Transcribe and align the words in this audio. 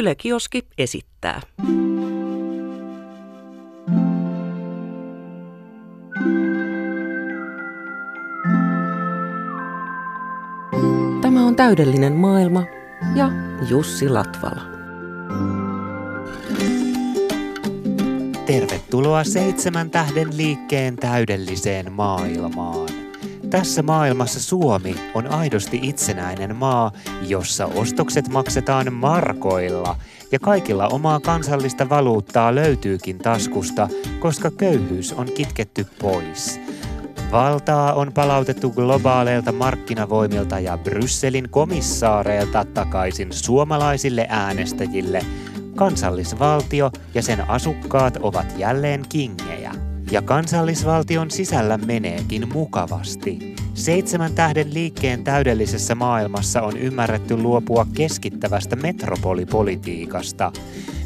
Yle 0.00 0.14
Kioski 0.14 0.66
esittää. 0.78 1.40
Tämä 11.22 11.46
on 11.46 11.56
täydellinen 11.56 12.12
maailma 12.12 12.64
ja 13.14 13.30
Jussi 13.68 14.08
Latvala. 14.08 14.62
Tervetuloa 18.46 19.24
seitsemän 19.24 19.90
tähden 19.90 20.36
liikkeen 20.36 20.96
täydelliseen 20.96 21.92
maailmaan. 21.92 22.99
Tässä 23.50 23.82
maailmassa 23.82 24.40
Suomi 24.40 24.96
on 25.14 25.26
aidosti 25.26 25.80
itsenäinen 25.82 26.56
maa, 26.56 26.92
jossa 27.28 27.66
ostokset 27.66 28.28
maksetaan 28.28 28.92
markoilla 28.92 29.96
ja 30.32 30.38
kaikilla 30.38 30.88
omaa 30.88 31.20
kansallista 31.20 31.88
valuuttaa 31.88 32.54
löytyykin 32.54 33.18
taskusta, 33.18 33.88
koska 34.20 34.50
köyhyys 34.50 35.12
on 35.12 35.26
kitketty 35.32 35.86
pois. 36.00 36.60
Valtaa 37.32 37.92
on 37.92 38.12
palautettu 38.12 38.70
globaaleilta 38.70 39.52
markkinavoimilta 39.52 40.60
ja 40.60 40.78
Brysselin 40.78 41.50
komissaareilta 41.50 42.64
takaisin 42.74 43.32
suomalaisille 43.32 44.26
äänestäjille. 44.28 45.26
Kansallisvaltio 45.74 46.90
ja 47.14 47.22
sen 47.22 47.50
asukkaat 47.50 48.16
ovat 48.16 48.58
jälleen 48.58 49.04
kingejä. 49.08 49.89
Ja 50.10 50.22
kansallisvaltion 50.22 51.30
sisällä 51.30 51.78
meneekin 51.78 52.48
mukavasti. 52.52 53.54
Seitsemän 53.74 54.34
tähden 54.34 54.74
liikkeen 54.74 55.24
täydellisessä 55.24 55.94
maailmassa 55.94 56.62
on 56.62 56.76
ymmärretty 56.76 57.36
luopua 57.36 57.86
keskittävästä 57.94 58.76
metropolipolitiikasta. 58.76 60.52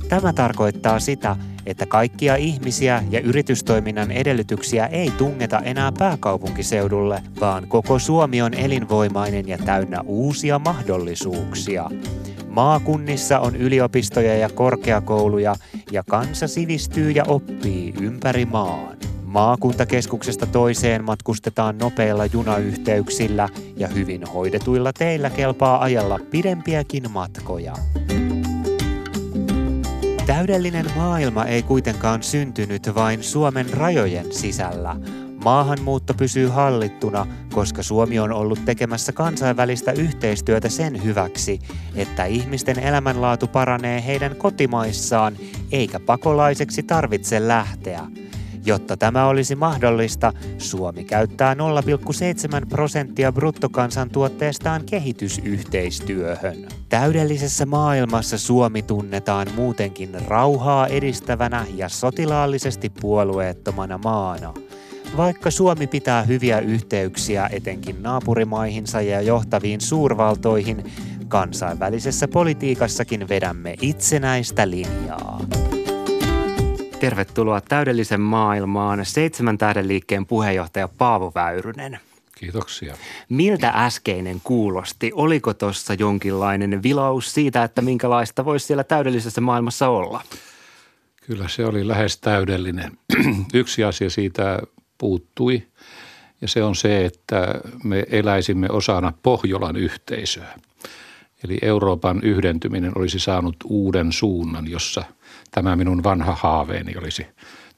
Tämä 0.09 0.33
tarkoittaa 0.33 1.01
sitä, 1.01 1.37
että 1.67 1.87
kaikkia 1.87 2.37
ihmisiä 2.37 3.02
ja 3.11 3.21
yritystoiminnan 3.21 4.11
edellytyksiä 4.11 4.87
ei 4.87 5.11
tungeta 5.11 5.61
enää 5.61 5.93
pääkaupunkiseudulle, 5.99 7.23
vaan 7.41 7.68
koko 7.68 7.99
Suomi 7.99 8.43
on 8.43 8.55
elinvoimainen 8.55 9.49
ja 9.49 9.59
täynnä 9.59 10.01
uusia 10.07 10.59
mahdollisuuksia. 10.59 11.91
Maakunnissa 12.55 13.41
on 13.41 13.57
yliopistoja 13.57 14.37
ja 14.37 14.49
korkeakouluja 14.49 15.55
ja 15.93 16.02
kansa 16.09 16.49
sivistyy 16.49 17.11
ja 17.11 17.24
oppii 17.24 17.95
ympäri 18.01 18.45
maan. 18.45 18.96
Maakuntakeskuksesta 19.24 20.46
toiseen 20.46 21.05
matkustetaan 21.05 21.79
nopeilla 21.79 22.27
junayhteyksillä 22.27 23.49
ja 23.77 23.88
hyvin 23.88 24.24
hoidetuilla 24.27 24.93
teillä 24.93 25.30
kelpaa 25.30 25.83
ajalla 25.83 26.19
pidempiäkin 26.30 27.11
matkoja. 27.11 27.74
Täydellinen 30.27 30.87
maailma 30.96 31.45
ei 31.45 31.63
kuitenkaan 31.63 32.23
syntynyt 32.23 32.95
vain 32.95 33.23
Suomen 33.23 33.71
rajojen 33.71 34.35
sisällä. 34.35 34.96
Maahanmuutto 35.45 36.14
pysyy 36.14 36.48
hallittuna, 36.48 37.26
koska 37.52 37.82
Suomi 37.82 38.18
on 38.18 38.32
ollut 38.32 38.64
tekemässä 38.64 39.12
kansainvälistä 39.12 39.92
yhteistyötä 39.92 40.68
sen 40.68 41.04
hyväksi, 41.04 41.60
että 41.95 42.24
ihmisten 42.24 42.78
elämänlaatu 42.78 43.46
paranee 43.46 44.04
heidän 44.06 44.37
kotimaissaan, 44.37 45.37
eikä 45.72 46.00
pakolaiseksi 46.00 46.82
tarvitse 46.82 47.48
lähteä. 47.48 48.00
Jotta 48.66 48.96
tämä 48.96 49.26
olisi 49.26 49.54
mahdollista, 49.54 50.32
Suomi 50.59 51.04
käyttää 51.04 51.54
0,7 51.54 51.60
prosenttia 52.68 53.32
bruttokansantuotteestaan 53.32 54.84
kehitysyhteistyöhön. 54.84 56.56
Täydellisessä 56.88 57.66
maailmassa 57.66 58.38
Suomi 58.38 58.82
tunnetaan 58.82 59.46
muutenkin 59.56 60.10
rauhaa 60.28 60.87
edistävänä 60.87 61.66
ja 61.74 61.88
sotilaallisesti 61.88 62.92
puolueettomana 63.00 63.98
maana. 63.98 64.54
Vaikka 65.16 65.50
Suomi 65.50 65.87
pitää 65.87 66.22
hyviä 66.22 66.59
yhteyksiä 66.59 67.49
etenkin 67.53 68.03
naapurimaihinsa 68.03 69.00
ja 69.00 69.21
johtaviin 69.21 69.81
suurvaltoihin, 69.81 70.93
kansainvälisessä 71.28 72.28
politiikassakin 72.28 73.28
vedämme 73.28 73.75
itsenäistä 73.81 74.71
linjaa. 74.71 75.41
Tervetuloa 77.00 77.61
täydellisen 77.61 78.21
maailmaan 78.21 79.06
seitsemän 79.06 79.59
tähden 79.59 79.89
liikkeen 79.89 80.27
puheenjohtaja 80.27 80.89
Paavo 80.89 81.33
Väyrynen. 81.34 81.99
Kiitoksia. 82.34 82.97
Miltä 83.28 83.72
äskeinen 83.75 84.41
kuulosti? 84.44 85.12
Oliko 85.15 85.55
tuossa 85.55 85.94
jonkinlainen 85.94 86.83
vilaus 86.83 87.34
siitä, 87.34 87.65
että 87.65 87.83
minkälaista 87.83 88.44
voisi 88.44 88.66
siellä 88.66 88.84
täydellisessä 88.84 89.41
maailmassa 89.41 89.89
olla? 89.89 90.22
Kyllä 91.27 91.49
se 91.49 91.66
oli 91.66 91.89
lähes 91.89 92.19
täydellinen. 92.19 92.93
Yksi 93.55 93.84
asia 93.84 94.10
siitä 94.10 94.59
puuttui 94.99 95.62
ja 96.41 96.49
se 96.49 96.62
on 96.62 96.77
se, 96.77 97.05
että 97.05 97.60
me 97.84 98.05
eläisimme 98.10 98.69
osana 98.71 99.12
Pohjolan 99.22 99.77
yhteisöä. 99.77 100.59
Eli 101.44 101.59
Euroopan 101.62 102.21
yhdentyminen 102.22 102.93
olisi 102.94 103.19
saanut 103.19 103.56
uuden 103.65 104.12
suunnan, 104.12 104.71
jossa 104.71 105.04
tämä 105.50 105.77
minun 105.77 106.03
vanha 106.03 106.34
haaveeni 106.34 106.97
olisi 106.97 107.27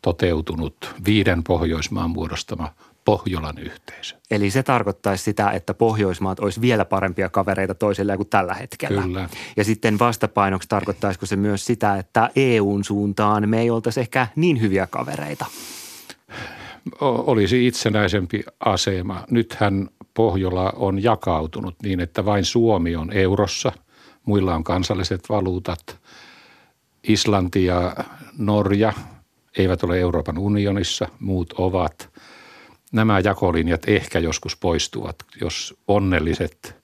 toteutunut 0.03 0.94
viiden 1.06 1.43
Pohjoismaan 1.43 2.10
muodostama 2.10 2.72
Pohjolan 3.05 3.59
yhteisö. 3.59 4.16
Eli 4.31 4.50
se 4.50 4.62
tarkoittaisi 4.62 5.25
sitä, 5.25 5.50
että 5.50 5.75
Pohjoismaat 5.75 6.41
olisi 6.41 6.60
vielä 6.60 6.84
parempia 6.84 7.28
kavereita 7.28 7.75
toisille 7.75 8.16
kuin 8.16 8.28
tällä 8.28 8.55
hetkellä. 8.55 9.03
Kyllä. 9.03 9.28
Ja 9.56 9.65
sitten 9.65 9.99
vastapainoksi 9.99 10.69
tarkoittaisiko 10.69 11.26
se 11.26 11.37
myös 11.37 11.65
sitä, 11.65 11.97
että 11.97 12.31
EUn 12.37 12.84
suuntaan 12.84 13.49
me 13.49 13.60
ei 13.60 13.71
oltaisi 13.71 14.00
ehkä 14.00 14.26
niin 14.37 14.60
hyviä 14.60 14.87
kavereita? 14.87 15.47
Olisi 17.01 17.67
itsenäisempi 17.67 18.43
asema. 18.61 19.25
Nythän 19.31 19.89
Pohjola 20.15 20.73
on 20.77 21.03
jakautunut 21.03 21.75
niin, 21.83 22.01
että 22.01 22.25
vain 22.25 22.45
Suomi 22.45 22.97
on 22.97 23.13
eurossa, 23.13 23.73
muilla 24.25 24.55
on 24.55 24.65
kansalliset 24.65 25.21
valuutat. 25.29 25.99
Islanti 27.09 27.65
ja 27.65 27.97
Norja 28.39 28.93
eivät 29.59 29.83
ole 29.83 30.01
Euroopan 30.01 30.39
unionissa, 30.39 31.09
muut 31.21 31.53
ovat. 31.53 32.11
Nämä 32.93 33.21
jakolinjat 33.25 33.89
ehkä 33.89 34.19
joskus 34.19 34.57
poistuvat, 34.57 35.17
jos 35.41 35.75
onnelliset 35.89 36.77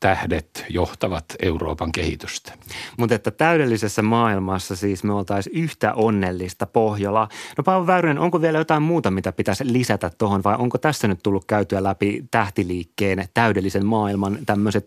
tähdet 0.00 0.64
johtavat 0.68 1.24
Euroopan 1.42 1.92
kehitystä. 1.92 2.52
Mutta 2.98 3.14
että 3.14 3.30
täydellisessä 3.30 4.02
maailmassa 4.02 4.76
siis 4.76 5.04
me 5.04 5.12
oltaisiin 5.12 5.56
yhtä 5.56 5.94
onnellista 5.94 6.66
Pohjola. 6.66 7.28
No 7.58 7.64
Paavo 7.64 7.86
Väyrynen, 7.86 8.18
onko 8.18 8.40
vielä 8.42 8.58
jotain 8.58 8.82
muuta, 8.82 9.10
mitä 9.10 9.32
pitäisi 9.32 9.72
lisätä 9.72 10.10
tuohon 10.18 10.44
vai 10.44 10.56
onko 10.58 10.78
tässä 10.78 11.08
nyt 11.08 11.20
tullut 11.22 11.44
käytyä 11.44 11.82
läpi 11.82 12.24
tähtiliikkeen 12.30 13.28
täydellisen 13.34 13.86
maailman 13.86 14.38
tämmöiset 14.46 14.86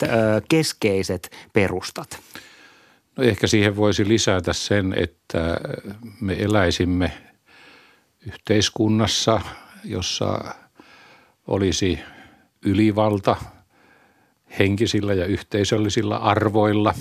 keskeiset 0.50 1.32
perustat? 1.54 2.20
No 3.18 3.24
ehkä 3.24 3.48
siihen 3.48 3.76
voisi 3.76 4.08
lisätä 4.08 4.54
sen, 4.54 4.94
että 4.98 5.58
me 6.22 6.34
eläisimme 6.34 7.12
yhteiskunnassa, 8.28 9.42
jossa 9.84 10.56
olisi 11.48 12.00
ylivalta– 12.66 13.36
henkisillä 14.60 15.14
ja 15.14 15.26
yhteisöllisillä 15.26 16.18
arvoilla. 16.18 16.94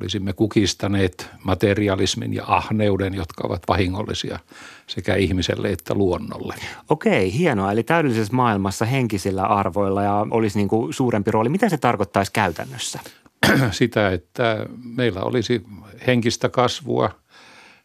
Olisimme 0.00 0.32
kukistaneet 0.32 1.30
materialismin 1.44 2.34
ja 2.34 2.44
ahneuden, 2.46 3.14
jotka 3.14 3.46
ovat 3.46 3.62
vahingollisia 3.68 4.38
sekä 4.86 5.14
ihmiselle 5.14 5.68
että 5.68 5.94
luonnolle. 5.94 6.54
Okei, 6.88 7.32
hienoa. 7.32 7.72
Eli 7.72 7.82
täydellisessä 7.82 8.34
maailmassa 8.36 8.84
henkisillä 8.84 9.42
arvoilla 9.42 10.02
ja 10.02 10.26
olisi 10.30 10.58
niin 10.58 10.68
kuin 10.68 10.94
suurempi 10.94 11.30
rooli. 11.30 11.48
Mitä 11.48 11.68
se 11.68 11.78
tarkoittaisi 11.78 12.32
käytännössä? 12.32 13.00
Sitä, 13.70 14.10
että 14.10 14.66
meillä 14.96 15.20
olisi 15.20 15.62
henkistä 16.06 16.48
kasvua, 16.48 17.10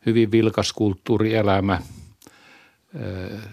hyvin 0.06 0.32
vilkas 0.32 0.74
kulttuurielämä– 0.74 1.80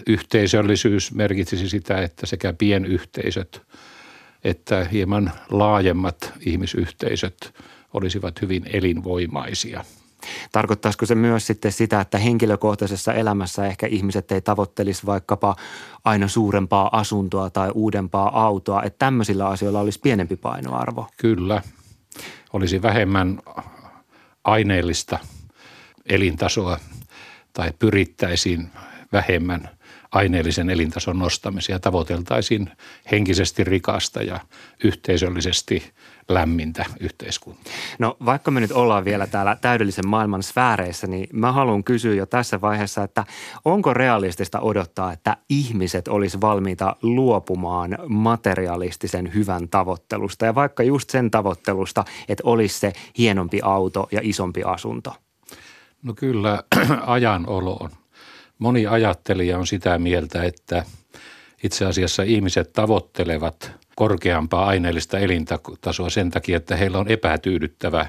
yhteisöllisyys 0.07 1.15
merkitsisi 1.15 1.69
sitä, 1.69 2.03
että 2.03 2.27
sekä 2.27 2.53
pienyhteisöt 2.53 3.63
että 4.45 4.85
hieman 4.85 5.33
laajemmat 5.51 6.33
ihmisyhteisöt 6.41 7.55
olisivat 7.95 8.43
hyvin 8.43 8.63
elinvoimaisia. 8.73 9.85
Tarkoittaisiko 10.53 11.07
se 11.07 11.15
myös 11.15 11.47
sitten 11.47 11.73
sitä, 11.73 12.01
että 12.01 12.19
henkilökohtaisessa 12.19 13.15
elämässä 13.15 13.67
ehkä 13.67 13.87
ihmiset 13.87 14.33
ei 14.33 14.41
tavoittelisi 14.41 15.07
vaikkapa 15.07 15.57
aina 16.05 16.29
suurempaa 16.29 16.99
asuntoa 16.99 17.51
tai 17.51 17.71
uudempaa 17.75 18.45
autoa, 18.45 18.83
että 18.83 18.99
tämmöisillä 18.99 19.49
asioilla 19.49 19.81
olisi 19.81 20.01
pienempi 20.01 20.37
painoarvo? 20.37 21.09
Kyllä. 21.17 21.63
Olisi 22.53 22.83
vähemmän 22.83 23.41
aineellista 24.45 25.19
elintasoa 26.07 26.81
tai 27.53 27.73
pyrittäisiin 27.79 28.71
vähemmän 29.13 29.78
aineellisen 30.13 30.71
elintason 30.71 31.19
nostamisia 31.19 31.75
ja 31.75 31.81
tavoiteltaisiin 31.81 32.71
henkisesti 33.11 33.65
rikasta 33.65 34.23
ja 34.23 34.41
yhteisöllisesti 34.85 35.93
lämmintä 36.29 36.85
yhteiskuntaa. 37.01 37.73
No 37.99 38.17
vaikka 38.25 38.51
me 38.51 38.61
nyt 38.61 38.73
ollaan 38.73 39.05
vielä 39.05 39.27
täällä 39.27 39.57
täydellisen 39.61 40.09
maailman 40.09 40.43
sfääreissä, 40.43 41.07
niin 41.07 41.29
mä 41.33 41.53
haluan 41.53 41.85
kysyä 41.85 42.15
jo 42.15 42.27
tässä 42.27 42.61
vaiheessa, 42.61 43.03
että 43.03 43.25
onko 43.65 43.95
realistista 43.95 44.61
odottaa, 44.61 45.13
että 45.13 45.37
ihmiset 45.49 46.09
olisi 46.09 46.41
valmiita 46.41 46.97
luopumaan 47.03 47.99
materialistisen 48.09 49.35
hyvän 49.35 49.69
tavoittelusta 49.69 50.45
ja 50.45 50.55
vaikka 50.55 50.83
just 50.83 51.11
sen 51.11 51.31
tavoittelusta, 51.31 52.05
että 52.29 52.43
olisi 52.47 52.79
se 52.79 52.93
hienompi 53.19 53.61
auto 53.63 54.09
ja 54.13 54.21
isompi 54.23 54.63
asunto? 54.65 55.15
No 56.03 56.15
kyllä 56.15 56.63
ajan 57.07 57.49
oloon. 57.49 57.91
Moni 58.59 58.87
ajattelija 58.87 59.59
on 59.59 59.67
sitä 59.67 59.99
mieltä, 59.99 60.43
että 60.43 60.85
itse 61.65 61.85
asiassa 61.85 62.23
ihmiset 62.23 62.73
tavoittelevat 62.73 63.73
korkeampaa 63.97 64.67
aineellista 64.67 65.19
elintasoa 65.19 66.11
sen 66.11 66.31
takia, 66.31 66.57
että 66.57 66.77
heillä 66.77 66.99
on 66.99 67.09
epätyydyttävä 67.09 68.07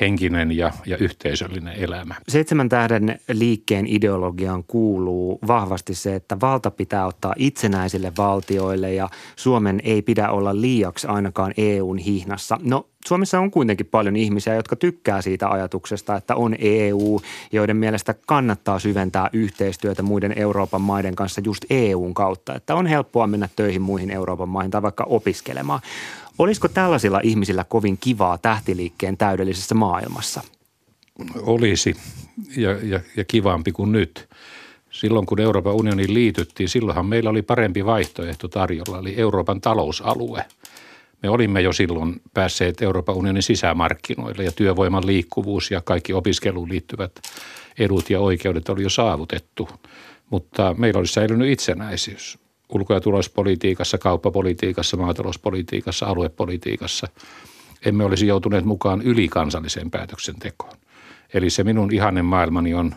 henkinen 0.00 0.56
ja, 0.56 0.72
ja 0.86 0.96
yhteisöllinen 0.96 1.74
elämä. 1.76 2.14
Seitsemän 2.28 2.68
tähden 2.68 3.18
liikkeen 3.32 3.86
ideologiaan 3.86 4.64
kuuluu 4.64 5.38
vahvasti 5.46 5.94
se, 5.94 6.14
että 6.14 6.40
valta 6.40 6.70
pitää 6.70 7.06
ottaa 7.06 7.34
itsenäisille 7.36 8.12
valtioille 8.18 8.94
ja 8.94 9.08
Suomen 9.36 9.80
ei 9.84 10.02
pidä 10.02 10.30
olla 10.30 10.60
liiaksi 10.60 11.06
ainakaan 11.06 11.54
EUn 11.56 11.98
hihnassa. 11.98 12.58
No 12.62 12.88
Suomessa 13.06 13.40
on 13.40 13.50
kuitenkin 13.50 13.86
paljon 13.86 14.16
ihmisiä, 14.16 14.54
jotka 14.54 14.76
tykkää 14.76 15.22
siitä 15.22 15.48
ajatuksesta, 15.48 16.16
että 16.16 16.34
on 16.34 16.54
EU, 16.58 17.20
joiden 17.52 17.76
mielestä 17.76 18.14
kannattaa 18.26 18.78
syventää 18.78 19.30
yhteistyötä 19.32 20.02
muiden 20.02 20.38
Euroopan 20.38 20.80
maiden 20.80 21.14
kanssa 21.14 21.40
just 21.44 21.64
EUn 21.70 22.14
kautta. 22.14 22.54
Että 22.54 22.74
on 22.74 22.86
helppoa 22.86 23.26
mennä 23.26 23.48
töihin 23.56 23.82
muihin 23.82 24.10
Euroopan 24.10 24.48
maihin 24.48 24.70
tai 24.70 24.82
vaikka 24.82 25.04
opiskelemaan. 25.04 25.80
Olisiko 26.38 26.68
tällaisilla 26.68 27.20
ihmisillä 27.22 27.64
kovin 27.64 27.98
kivaa 27.98 28.38
tähtiliikkeen 28.38 29.16
täydellisessä 29.16 29.74
maailmassa? 29.74 30.42
Olisi 31.42 31.96
ja, 32.56 32.70
ja, 32.70 33.00
ja 33.16 33.24
kivampi 33.24 33.72
kuin 33.72 33.92
nyt. 33.92 34.28
Silloin 34.90 35.26
kun 35.26 35.40
Euroopan 35.40 35.74
unioniin 35.74 36.14
liityttiin, 36.14 36.68
silloinhan 36.68 37.06
meillä 37.06 37.30
oli 37.30 37.42
parempi 37.42 37.84
vaihtoehto 37.84 38.48
tarjolla, 38.48 38.98
eli 38.98 39.14
Euroopan 39.16 39.60
talousalue. 39.60 40.44
Me 41.22 41.28
olimme 41.28 41.60
jo 41.60 41.72
silloin 41.72 42.20
päässeet 42.34 42.82
Euroopan 42.82 43.16
unionin 43.16 43.42
sisämarkkinoille 43.42 44.44
ja 44.44 44.52
työvoiman 44.52 45.06
liikkuvuus 45.06 45.70
ja 45.70 45.80
kaikki 45.80 46.12
opiskeluun 46.12 46.68
liittyvät 46.68 47.12
edut 47.78 48.10
ja 48.10 48.20
oikeudet 48.20 48.68
oli 48.68 48.82
jo 48.82 48.90
saavutettu. 48.90 49.68
Mutta 50.30 50.74
meillä 50.78 50.98
olisi 50.98 51.12
säilynyt 51.12 51.50
itsenäisyys 51.50 52.38
ulko- 52.68 52.94
ja 52.94 53.00
tulospolitiikassa, 53.00 53.98
kauppapolitiikassa, 53.98 54.96
maatalouspolitiikassa, 54.96 56.06
aluepolitiikassa. 56.06 57.08
Emme 57.86 58.04
olisi 58.04 58.26
joutuneet 58.26 58.64
mukaan 58.64 59.02
ylikansalliseen 59.02 59.90
päätöksentekoon. 59.90 60.76
Eli 61.34 61.50
se 61.50 61.64
minun 61.64 61.94
ihanen 61.94 62.24
maailmani 62.24 62.74
on, 62.74 62.94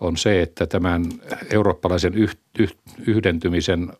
on 0.00 0.16
se, 0.16 0.42
että 0.42 0.66
tämän 0.66 1.04
eurooppalaisen 1.50 2.14
yh, 2.14 2.36
yh, 2.58 2.76
yhdentymisen 3.06 3.92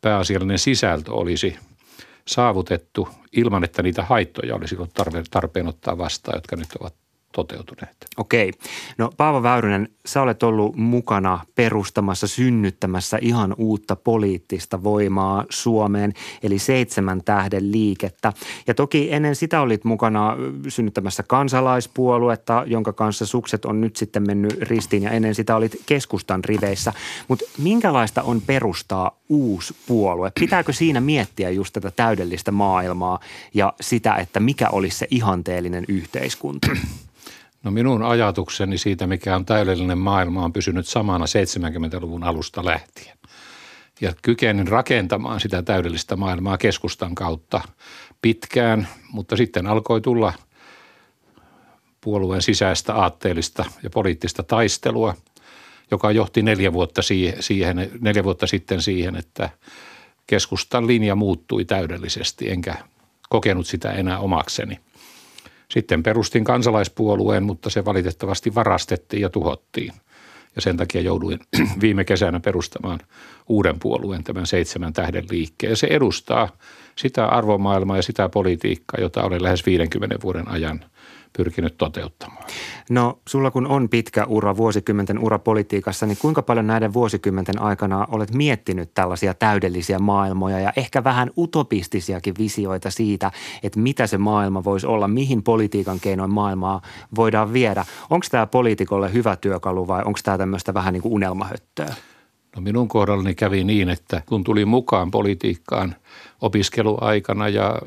pääasiallinen 0.00 0.58
sisältö 0.58 1.12
olisi 1.12 1.56
saavutettu 2.28 3.08
ilman, 3.32 3.64
että 3.64 3.82
niitä 3.82 4.02
haittoja 4.02 4.54
olisi 4.54 4.76
ollut 4.76 4.94
tarpeen 5.30 5.68
ottaa 5.68 5.98
vastaan, 5.98 6.36
jotka 6.36 6.56
nyt 6.56 6.68
ovat 6.80 6.94
toteutuneet. 7.32 7.96
Okei. 8.16 8.52
No 8.98 9.10
Paavo 9.16 9.42
Väyrynen, 9.42 9.88
sä 10.06 10.22
olet 10.22 10.42
ollut 10.42 10.76
mukana 10.76 11.40
perustamassa, 11.54 12.26
synnyttämässä 12.26 13.18
ihan 13.20 13.54
uutta 13.58 13.96
poliittista 13.96 14.82
voimaa 14.82 15.44
Suomeen, 15.50 16.12
eli 16.42 16.58
seitsemän 16.58 17.24
tähden 17.24 17.72
liikettä. 17.72 18.32
Ja 18.66 18.74
toki 18.74 19.12
ennen 19.12 19.36
sitä 19.36 19.60
olit 19.60 19.84
mukana 19.84 20.36
synnyttämässä 20.68 21.22
kansalaispuoluetta, 21.22 22.64
jonka 22.66 22.92
kanssa 22.92 23.26
sukset 23.26 23.64
on 23.64 23.80
nyt 23.80 23.96
sitten 23.96 24.26
mennyt 24.26 24.58
ristiin 24.58 25.02
ja 25.02 25.10
ennen 25.10 25.34
sitä 25.34 25.56
olit 25.56 25.76
keskustan 25.86 26.44
riveissä. 26.44 26.92
Mutta 27.28 27.44
minkälaista 27.58 28.22
on 28.22 28.40
perustaa 28.40 29.20
uusi 29.28 29.76
puolue? 29.86 30.32
Pitääkö 30.40 30.72
siinä 30.72 31.00
miettiä 31.00 31.50
just 31.50 31.72
tätä 31.72 31.90
täydellistä 31.90 32.52
maailmaa 32.52 33.20
ja 33.54 33.72
sitä, 33.80 34.14
että 34.14 34.40
mikä 34.40 34.68
olisi 34.68 34.98
se 34.98 35.06
ihanteellinen 35.10 35.84
yhteiskunta? 35.88 36.68
No 37.64 37.70
minun 37.70 38.02
ajatukseni 38.02 38.78
siitä, 38.78 39.06
mikä 39.06 39.36
on 39.36 39.44
täydellinen 39.44 39.98
maailma, 39.98 40.44
on 40.44 40.52
pysynyt 40.52 40.86
samana 40.86 41.24
70-luvun 41.24 42.24
alusta 42.24 42.64
lähtien. 42.64 43.18
Ja 44.00 44.12
kykenin 44.22 44.68
rakentamaan 44.68 45.40
sitä 45.40 45.62
täydellistä 45.62 46.16
maailmaa 46.16 46.58
keskustan 46.58 47.14
kautta 47.14 47.60
pitkään, 48.22 48.88
mutta 49.12 49.36
sitten 49.36 49.66
alkoi 49.66 50.00
tulla 50.00 50.32
puolueen 52.00 52.42
sisäistä 52.42 52.94
aatteellista 52.94 53.64
ja 53.82 53.90
poliittista 53.90 54.42
taistelua, 54.42 55.14
joka 55.90 56.10
johti 56.10 56.42
neljä 56.42 56.72
vuotta, 56.72 57.02
siihen, 57.40 57.90
neljä 58.00 58.24
vuotta 58.24 58.46
sitten 58.46 58.82
siihen, 58.82 59.16
että 59.16 59.50
keskustan 60.26 60.86
linja 60.86 61.14
muuttui 61.14 61.64
täydellisesti, 61.64 62.50
enkä 62.50 62.74
kokenut 63.28 63.66
sitä 63.66 63.92
enää 63.92 64.18
omakseni– 64.18 64.78
sitten 65.70 66.02
perustin 66.02 66.44
kansalaispuolueen, 66.44 67.42
mutta 67.42 67.70
se 67.70 67.84
valitettavasti 67.84 68.54
varastettiin 68.54 69.20
ja 69.20 69.28
tuhottiin. 69.28 69.92
Ja 70.56 70.62
sen 70.62 70.76
takia 70.76 71.00
jouduin 71.00 71.40
viime 71.80 72.04
kesänä 72.04 72.40
perustamaan 72.40 73.00
uuden 73.48 73.78
puolueen, 73.78 74.24
tämän 74.24 74.46
seitsemän 74.46 74.92
tähden 74.92 75.24
liikkeen. 75.30 75.76
Se 75.76 75.86
edustaa 75.90 76.48
sitä 77.00 77.26
arvomaailmaa 77.26 77.96
ja 77.96 78.02
sitä 78.02 78.28
politiikkaa, 78.28 79.00
jota 79.00 79.22
olen 79.22 79.42
lähes 79.42 79.66
50 79.66 80.16
vuoden 80.22 80.48
ajan 80.48 80.80
pyrkinyt 81.36 81.78
toteuttamaan. 81.78 82.44
No 82.90 83.18
sulla 83.28 83.50
kun 83.50 83.66
on 83.66 83.88
pitkä 83.88 84.24
ura, 84.24 84.56
vuosikymmenten 84.56 85.18
ura 85.18 85.38
politiikassa, 85.38 86.06
niin 86.06 86.18
kuinka 86.20 86.42
paljon 86.42 86.66
näiden 86.66 86.92
vuosikymmenten 86.92 87.62
aikana 87.62 88.06
olet 88.10 88.34
miettinyt 88.34 88.94
tällaisia 88.94 89.34
täydellisiä 89.34 89.98
maailmoja 89.98 90.60
ja 90.60 90.72
ehkä 90.76 91.04
vähän 91.04 91.30
utopistisiakin 91.38 92.34
visioita 92.38 92.90
siitä, 92.90 93.30
että 93.62 93.80
mitä 93.80 94.06
se 94.06 94.18
maailma 94.18 94.64
voisi 94.64 94.86
olla, 94.86 95.08
mihin 95.08 95.42
politiikan 95.42 96.00
keinoin 96.00 96.34
maailmaa 96.34 96.82
voidaan 97.16 97.52
viedä. 97.52 97.84
Onko 98.10 98.26
tämä 98.30 98.46
poliitikolle 98.46 99.12
hyvä 99.12 99.36
työkalu 99.36 99.88
vai 99.88 100.02
onko 100.04 100.18
tämä 100.24 100.38
tämmöistä 100.38 100.74
vähän 100.74 100.92
niin 100.92 101.02
kuin 101.02 101.14
unelmahöttöä? 101.14 101.94
No 102.56 102.62
minun 102.62 102.88
kohdallani 102.88 103.34
kävi 103.34 103.64
niin, 103.64 103.88
että 103.88 104.22
kun 104.26 104.44
tuli 104.44 104.64
mukaan 104.64 105.10
politiikkaan 105.10 105.94
opiskeluaikana 106.40 107.48
ja 107.48 107.78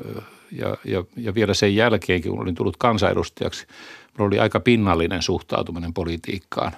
ja, 0.58 0.76
ja, 0.84 1.04
ja 1.16 1.34
vielä 1.34 1.54
sen 1.54 1.76
jälkeenkin, 1.76 2.30
kun 2.30 2.40
olin 2.40 2.54
tullut 2.54 2.76
kansanedustajaksi, 2.76 3.66
minulla 4.14 4.26
oli 4.28 4.38
aika 4.38 4.60
pinnallinen 4.60 5.22
suhtautuminen 5.22 5.94
politiikkaan. 5.94 6.72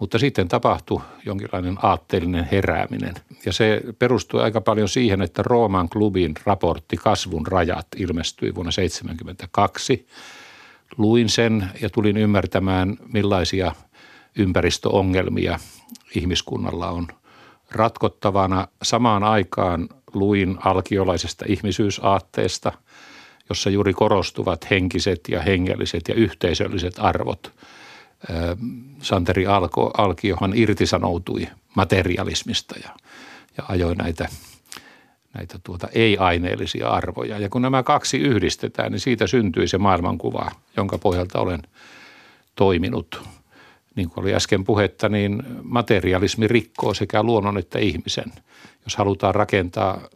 Mutta 0.00 0.18
sitten 0.18 0.48
tapahtui 0.48 1.00
jonkinlainen 1.26 1.78
aatteellinen 1.82 2.48
herääminen. 2.52 3.14
Ja 3.46 3.52
se 3.52 3.82
perustui 3.98 4.42
aika 4.42 4.60
paljon 4.60 4.88
siihen, 4.88 5.22
että 5.22 5.42
Rooman 5.42 5.88
klubin 5.88 6.34
raportti 6.44 6.96
Kasvun 6.96 7.46
rajat 7.46 7.86
ilmestyi 7.96 8.54
vuonna 8.54 8.72
1972. 8.72 10.06
Luin 10.96 11.28
sen 11.28 11.70
ja 11.80 11.90
tulin 11.90 12.16
ymmärtämään, 12.16 12.96
millaisia 13.12 13.72
ympäristöongelmia 14.36 15.58
ihmiskunnalla 16.14 16.90
on 16.90 17.06
ratkottavana. 17.70 18.68
Samaan 18.82 19.24
aikaan 19.24 19.88
luin 20.14 20.58
alkiolaisesta 20.64 21.44
ihmisyysaatteesta– 21.48 22.72
jossa 23.48 23.70
juuri 23.70 23.92
korostuvat 23.92 24.70
henkiset 24.70 25.20
ja 25.28 25.42
hengelliset 25.42 26.08
ja 26.08 26.14
yhteisölliset 26.14 26.94
arvot. 26.98 27.52
Santeri 29.02 29.46
Alko, 29.46 29.90
Alkiohan 29.98 30.52
irtisanoutui 30.54 31.46
materialismista 31.74 32.74
ja, 32.82 32.90
ja 33.56 33.64
ajoi 33.68 33.94
näitä, 33.94 34.28
näitä 35.34 35.58
tuota 35.64 35.88
ei-aineellisia 35.92 36.88
arvoja. 36.88 37.38
Ja 37.38 37.48
kun 37.48 37.62
nämä 37.62 37.82
kaksi 37.82 38.18
yhdistetään, 38.18 38.92
niin 38.92 39.00
siitä 39.00 39.26
syntyi 39.26 39.68
se 39.68 39.78
maailmankuva, 39.78 40.50
jonka 40.76 40.98
pohjalta 40.98 41.40
olen 41.40 41.62
toiminut. 42.56 43.22
Niin 43.96 44.10
kuin 44.10 44.24
oli 44.24 44.34
äsken 44.34 44.64
puhetta, 44.64 45.08
niin 45.08 45.42
materialismi 45.62 46.48
rikkoo 46.48 46.94
sekä 46.94 47.22
luonnon 47.22 47.58
että 47.58 47.78
ihmisen. 47.78 48.32
Jos 48.84 48.96
halutaan 48.96 49.34
rakentaa 49.34 50.08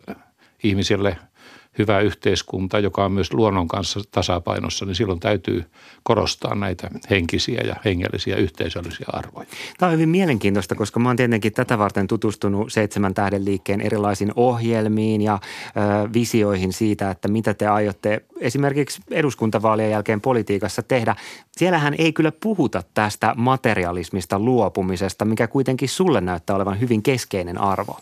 ihmisille– 0.63 1.17
hyvä 1.79 2.01
yhteiskunta, 2.01 2.79
joka 2.79 3.05
on 3.05 3.13
myös 3.13 3.33
luonnon 3.33 3.69
kanssa 3.69 4.01
tasapainossa, 4.11 4.85
niin 4.85 4.95
silloin 4.95 5.21
täytyy 5.21 5.65
korostaa 6.03 6.55
näitä 6.55 6.91
henkisiä 7.11 7.61
ja 7.67 7.77
hengellisiä 7.85 8.37
yhteisöllisiä 8.37 9.07
arvoja. 9.13 9.47
Tämä 9.79 9.89
on 9.89 9.95
hyvin 9.95 10.09
mielenkiintoista, 10.09 10.75
koska 10.75 11.01
mä 11.01 11.09
oon 11.09 11.17
tietenkin 11.17 11.53
tätä 11.53 11.79
varten 11.79 12.07
tutustunut 12.07 12.73
Seitsemän 12.73 13.15
tähden 13.15 13.45
liikkeen 13.45 13.81
erilaisiin 13.81 14.33
ohjelmiin 14.37 15.23
ja 15.23 15.35
ö, 15.35 16.13
visioihin 16.13 16.73
siitä, 16.73 17.11
että 17.11 17.29
mitä 17.29 17.55
te 17.55 17.67
aiotte 17.67 18.25
esimerkiksi 18.41 19.03
eduskuntavaalien 19.11 19.91
jälkeen 19.91 20.21
politiikassa 20.21 20.83
tehdä. 20.83 21.17
Siellähän 21.53 21.95
ei 21.99 22.13
kyllä 22.13 22.33
puhuta 22.43 22.83
tästä 22.95 23.35
materialismista 23.37 24.39
luopumisesta, 24.39 25.25
mikä 25.25 25.47
kuitenkin 25.47 25.89
sulle 25.89 26.21
näyttää 26.21 26.57
olevan 26.57 26.81
hyvin 26.81 27.03
keskeinen 27.03 27.59
arvo. 27.59 27.99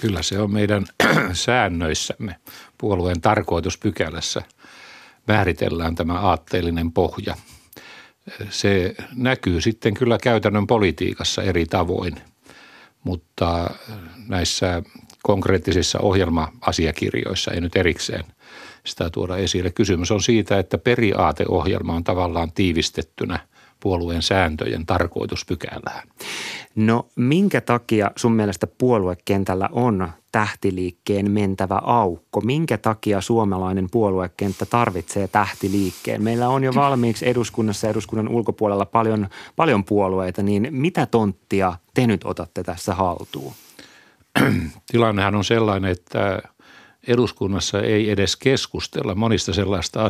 Kyllä 0.00 0.22
se 0.22 0.40
on 0.40 0.52
meidän 0.52 0.84
säännöissämme 1.32 2.36
puolueen 2.78 3.20
tarkoituspykälässä 3.20 4.42
määritellään 5.28 5.94
tämä 5.94 6.20
aatteellinen 6.20 6.92
pohja. 6.92 7.36
Se 8.50 8.94
näkyy 9.16 9.60
sitten 9.60 9.94
kyllä 9.94 10.18
käytännön 10.22 10.66
politiikassa 10.66 11.42
eri 11.42 11.66
tavoin, 11.66 12.14
mutta 13.04 13.70
näissä 14.28 14.82
konkreettisissa 15.22 15.98
ohjelma-asiakirjoissa 15.98 17.50
ei 17.50 17.60
nyt 17.60 17.76
erikseen 17.76 18.24
sitä 18.86 19.10
tuoda 19.10 19.36
esille. 19.36 19.70
Kysymys 19.70 20.10
on 20.10 20.22
siitä, 20.22 20.58
että 20.58 20.78
periaateohjelma 20.78 21.94
on 21.94 22.04
tavallaan 22.04 22.52
tiivistettynä 22.52 23.38
puolueen 23.80 24.22
sääntöjen 24.22 24.86
tarkoituspykälään. 24.86 26.08
No 26.74 27.06
minkä 27.16 27.60
takia 27.60 28.10
sun 28.16 28.32
mielestä 28.32 28.66
puoluekentällä 28.66 29.68
on 29.72 30.08
tähtiliikkeen 30.32 31.30
mentävä 31.30 31.80
aukko? 31.84 32.40
Minkä 32.40 32.78
takia 32.78 33.20
suomalainen 33.20 33.86
puoluekenttä 33.90 34.66
tarvitsee 34.66 35.28
tähtiliikkeen? 35.28 36.22
Meillä 36.22 36.48
on 36.48 36.64
jo 36.64 36.74
valmiiksi 36.74 37.28
eduskunnassa 37.28 37.86
ja 37.86 37.90
eduskunnan 37.90 38.28
ulkopuolella 38.28 38.86
paljon, 38.86 39.28
paljon 39.56 39.84
puolueita, 39.84 40.42
niin 40.42 40.68
mitä 40.70 41.06
tonttia 41.06 41.72
te 41.94 42.06
nyt 42.06 42.20
otatte 42.24 42.62
tässä 42.62 42.94
haltuun? 42.94 43.52
Tilannehan 44.92 45.34
on 45.34 45.44
sellainen, 45.44 45.90
että 45.90 46.42
eduskunnassa 47.08 47.82
ei 47.82 48.10
edes 48.10 48.36
keskustella 48.36 49.14
monista 49.14 49.52
sellaista 49.52 50.04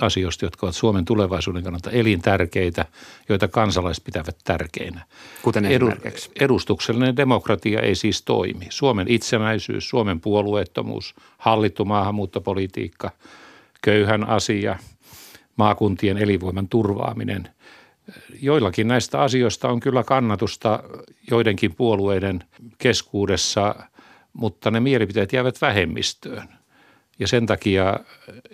asioista, 0.00 0.44
jotka 0.44 0.66
ovat 0.66 0.76
Suomen 0.76 1.04
tulevaisuuden 1.04 1.62
kannalta 1.62 1.90
elintärkeitä, 1.90 2.84
joita 3.28 3.48
kansalaiset 3.48 4.04
pitävät 4.04 4.36
tärkeinä. 4.44 5.04
Kuten 5.42 5.64
esimerkiksi? 5.64 6.30
Edustuksellinen 6.40 7.16
demokratia 7.16 7.80
ei 7.80 7.94
siis 7.94 8.22
toimi. 8.22 8.66
Suomen 8.70 9.08
itsenäisyys, 9.08 9.88
Suomen 9.88 10.20
puolueettomuus, 10.20 11.14
hallittu 11.38 11.84
maahanmuuttopolitiikka, 11.84 13.10
köyhän 13.82 14.28
asia, 14.28 14.78
maakuntien 15.56 16.18
elinvoiman 16.18 16.68
turvaaminen. 16.68 17.48
Joillakin 18.42 18.88
näistä 18.88 19.20
asioista 19.20 19.68
on 19.68 19.80
kyllä 19.80 20.04
kannatusta 20.04 20.82
joidenkin 21.30 21.74
puolueiden 21.74 22.44
keskuudessa– 22.78 23.74
mutta 24.34 24.70
ne 24.70 24.80
mielipiteet 24.80 25.32
jäävät 25.32 25.60
vähemmistöön. 25.60 26.48
Ja 27.18 27.28
sen 27.28 27.46
takia 27.46 28.00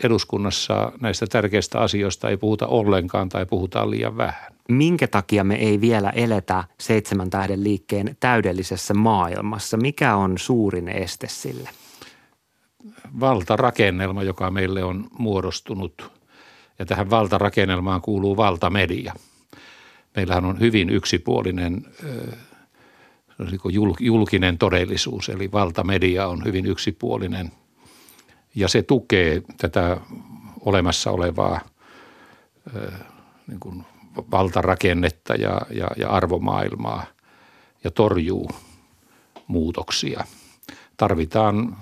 eduskunnassa 0.04 0.92
näistä 1.00 1.26
tärkeistä 1.26 1.80
asioista 1.80 2.30
ei 2.30 2.37
puhuta 2.37 2.66
ollenkaan 2.66 3.28
tai 3.28 3.46
puhutaan 3.46 3.90
liian 3.90 4.16
vähän. 4.16 4.52
Minkä 4.68 5.08
takia 5.08 5.44
me 5.44 5.54
ei 5.54 5.80
vielä 5.80 6.10
eletä 6.10 6.64
seitsemän 6.78 7.30
tähden 7.30 7.64
liikkeen 7.64 8.16
täydellisessä 8.20 8.94
maailmassa? 8.94 9.76
Mikä 9.76 10.16
on 10.16 10.38
suurin 10.38 10.88
este 10.88 11.28
sille? 11.28 11.70
Valtarakennelma, 13.20 14.22
joka 14.22 14.50
meille 14.50 14.84
on 14.84 15.08
muodostunut. 15.18 16.10
Ja 16.78 16.87
tähän 16.87 17.10
valtarakennelmaan 17.10 18.00
kuuluu 18.00 18.37
valtamedia. 18.37 19.14
Meillähän 20.16 20.44
on 20.44 20.60
hyvin 20.60 20.90
yksipuolinen 20.90 21.87
julkinen 24.00 24.59
todellisuus, 24.59 25.28
eli 25.28 25.52
valtamedia 25.52 26.28
on 26.28 26.44
hyvin 26.44 26.66
yksipuolinen 26.66 27.52
ja 28.54 28.68
se 28.68 28.82
tukee 28.82 29.42
tätä 29.56 29.97
olemassa 30.61 31.11
olevaa 31.11 31.61
niin 33.47 33.61
kuin 33.61 33.85
valtarakennetta 34.30 35.35
ja, 35.35 35.61
ja, 35.70 35.88
ja 35.97 36.11
arvomaailmaa 36.11 37.06
ja 37.85 37.90
torjuu 37.90 38.50
muutoksia. 39.47 40.25
Tarvitaan 40.97 41.76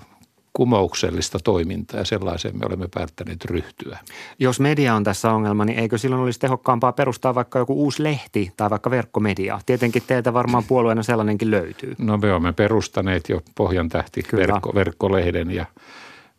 kumouksellista 0.53 1.39
toimintaa 1.43 1.99
ja 1.99 2.05
sellaiseen 2.05 2.57
me 2.57 2.65
olemme 2.65 2.87
päättäneet 2.93 3.45
ryhtyä. 3.45 3.99
Jos 4.39 4.59
media 4.59 4.95
on 4.95 5.03
tässä 5.03 5.31
ongelma, 5.31 5.65
niin 5.65 5.79
eikö 5.79 5.97
silloin 5.97 6.21
olisi 6.21 6.39
tehokkaampaa 6.39 6.91
perustaa 6.91 7.35
vaikka 7.35 7.59
joku 7.59 7.73
uusi 7.73 8.03
lehti 8.03 8.51
tai 8.57 8.69
vaikka 8.69 8.91
verkkomedia? 8.91 9.59
Tietenkin 9.65 10.03
teiltä 10.07 10.33
varmaan 10.33 10.63
puolueena 10.63 11.03
sellainenkin 11.03 11.51
löytyy. 11.51 11.95
No 11.97 12.17
me 12.17 12.31
olemme 12.31 12.53
perustaneet 12.53 13.29
jo 13.29 13.41
Pohjan 13.55 13.89
tähti 13.89 14.23
verkko, 14.35 14.71
verkkolehden 14.75 15.51
ja 15.51 15.65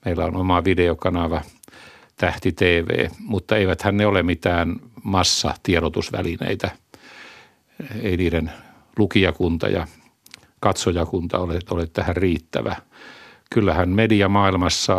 meillä 0.05 0.25
on 0.25 0.37
oma 0.37 0.65
videokanava 0.65 1.43
Tähti 2.17 2.53
TV, 2.53 3.09
mutta 3.19 3.57
eiväthän 3.57 3.97
ne 3.97 4.07
ole 4.07 4.23
mitään 4.23 4.77
massatiedotusvälineitä. 5.03 6.71
Ei 8.03 8.17
niiden 8.17 8.53
lukijakunta 8.99 9.69
ja 9.69 9.87
katsojakunta 10.61 11.39
ole, 11.39 11.59
ole 11.71 11.87
tähän 11.87 12.17
riittävä– 12.17 12.77
kyllähän 13.55 13.89
mediamaailmassa 13.89 14.97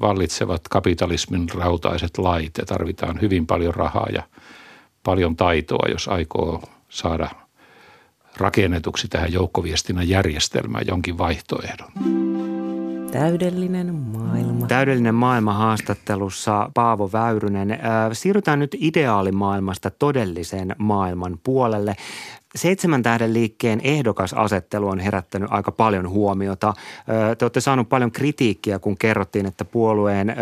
vallitsevat 0.00 0.68
kapitalismin 0.70 1.46
rautaiset 1.54 2.18
lait 2.18 2.58
ja 2.58 2.64
tarvitaan 2.64 3.20
hyvin 3.20 3.46
paljon 3.46 3.74
rahaa 3.74 4.06
ja 4.12 4.22
paljon 5.02 5.36
taitoa, 5.36 5.88
jos 5.88 6.08
aikoo 6.08 6.62
saada 6.88 7.28
rakennetuksi 8.36 9.08
tähän 9.08 9.32
joukkoviestinnän 9.32 10.08
järjestelmään 10.08 10.84
jonkin 10.86 11.18
vaihtoehdon. 11.18 11.88
Täydellinen 13.12 13.94
maailma. 13.94 14.66
Täydellinen 14.66 15.14
maailma 15.14 15.52
haastattelussa 15.52 16.70
Paavo 16.74 17.10
Väyrynen. 17.12 17.78
Siirrytään 18.12 18.58
nyt 18.58 18.76
ideaalimaailmasta 18.80 19.90
todellisen 19.90 20.76
maailman 20.78 21.38
puolelle. 21.44 21.96
Seitsemän 22.56 23.02
tähden 23.02 23.34
liikkeen 23.34 23.80
ehdokasasettelu 23.84 24.88
on 24.88 24.98
herättänyt 24.98 25.48
aika 25.52 25.72
paljon 25.72 26.08
huomiota. 26.08 26.74
Te 27.38 27.44
olette 27.44 27.60
saaneet 27.60 27.88
paljon 27.88 28.12
kritiikkiä, 28.12 28.78
kun 28.78 28.98
kerrottiin, 28.98 29.46
että 29.46 29.64
puolueen 29.64 30.36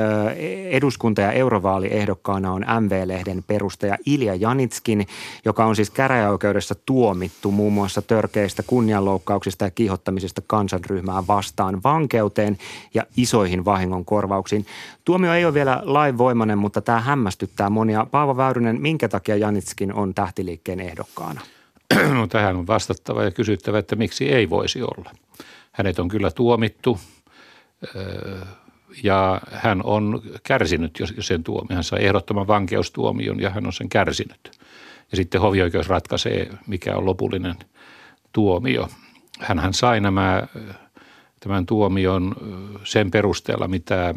eduskunta- 0.70 1.20
ja 1.20 1.32
eurovaaliehdokkaana 1.32 2.52
on 2.52 2.64
MV-lehden 2.80 3.44
perustaja 3.46 3.98
Ilja 4.06 4.34
Janitskin, 4.34 5.06
joka 5.44 5.64
on 5.64 5.76
siis 5.76 5.90
käräjäoikeudessa 5.90 6.74
tuomittu 6.86 7.50
muun 7.50 7.72
muassa 7.72 8.02
törkeistä 8.02 8.62
kunnianloukkauksista 8.62 9.64
ja 9.64 9.70
kiihottamisesta 9.70 10.42
kansanryhmää 10.46 11.26
vastaan 11.28 11.82
vankeuteen 11.82 12.58
ja 12.94 13.02
isoihin 13.16 13.64
vahingonkorvauksiin. 13.64 14.66
Tuomio 15.04 15.34
ei 15.34 15.44
ole 15.44 15.54
vielä 15.54 15.82
lainvoimainen, 15.84 16.58
mutta 16.58 16.80
tämä 16.80 17.00
hämmästyttää 17.00 17.70
monia. 17.70 18.06
Paavo 18.10 18.36
Väyrynen, 18.36 18.80
minkä 18.80 19.08
takia 19.08 19.36
Janitskin 19.36 19.94
on 19.94 20.14
tähtiliikkeen 20.14 20.80
ehdokkaana? 20.80 21.40
No, 22.14 22.26
tähän 22.26 22.56
on 22.56 22.66
vastattava 22.66 23.24
ja 23.24 23.30
kysyttävä, 23.30 23.78
että 23.78 23.96
miksi 23.96 24.32
ei 24.32 24.50
voisi 24.50 24.82
olla. 24.82 25.10
Hänet 25.72 25.98
on 25.98 26.08
kyllä 26.08 26.30
tuomittu 26.30 27.00
ja 29.02 29.40
hän 29.52 29.80
on 29.84 30.22
kärsinyt 30.42 30.98
sen 31.20 31.44
tuomion. 31.44 31.74
Hän 31.74 31.84
sai 31.84 32.04
ehdottoman 32.04 32.46
vankeustuomion 32.46 33.40
ja 33.40 33.50
hän 33.50 33.66
on 33.66 33.72
sen 33.72 33.88
kärsinyt. 33.88 34.58
Ja 35.10 35.16
sitten 35.16 35.40
hovioikeus 35.40 35.88
ratkaisee, 35.88 36.50
mikä 36.66 36.96
on 36.96 37.06
lopullinen 37.06 37.56
tuomio. 38.32 38.88
hän 39.38 39.74
sai 39.74 40.00
nämä, 40.00 40.46
tämän 41.40 41.66
tuomion 41.66 42.36
sen 42.84 43.10
perusteella, 43.10 43.68
mitä 43.68 44.14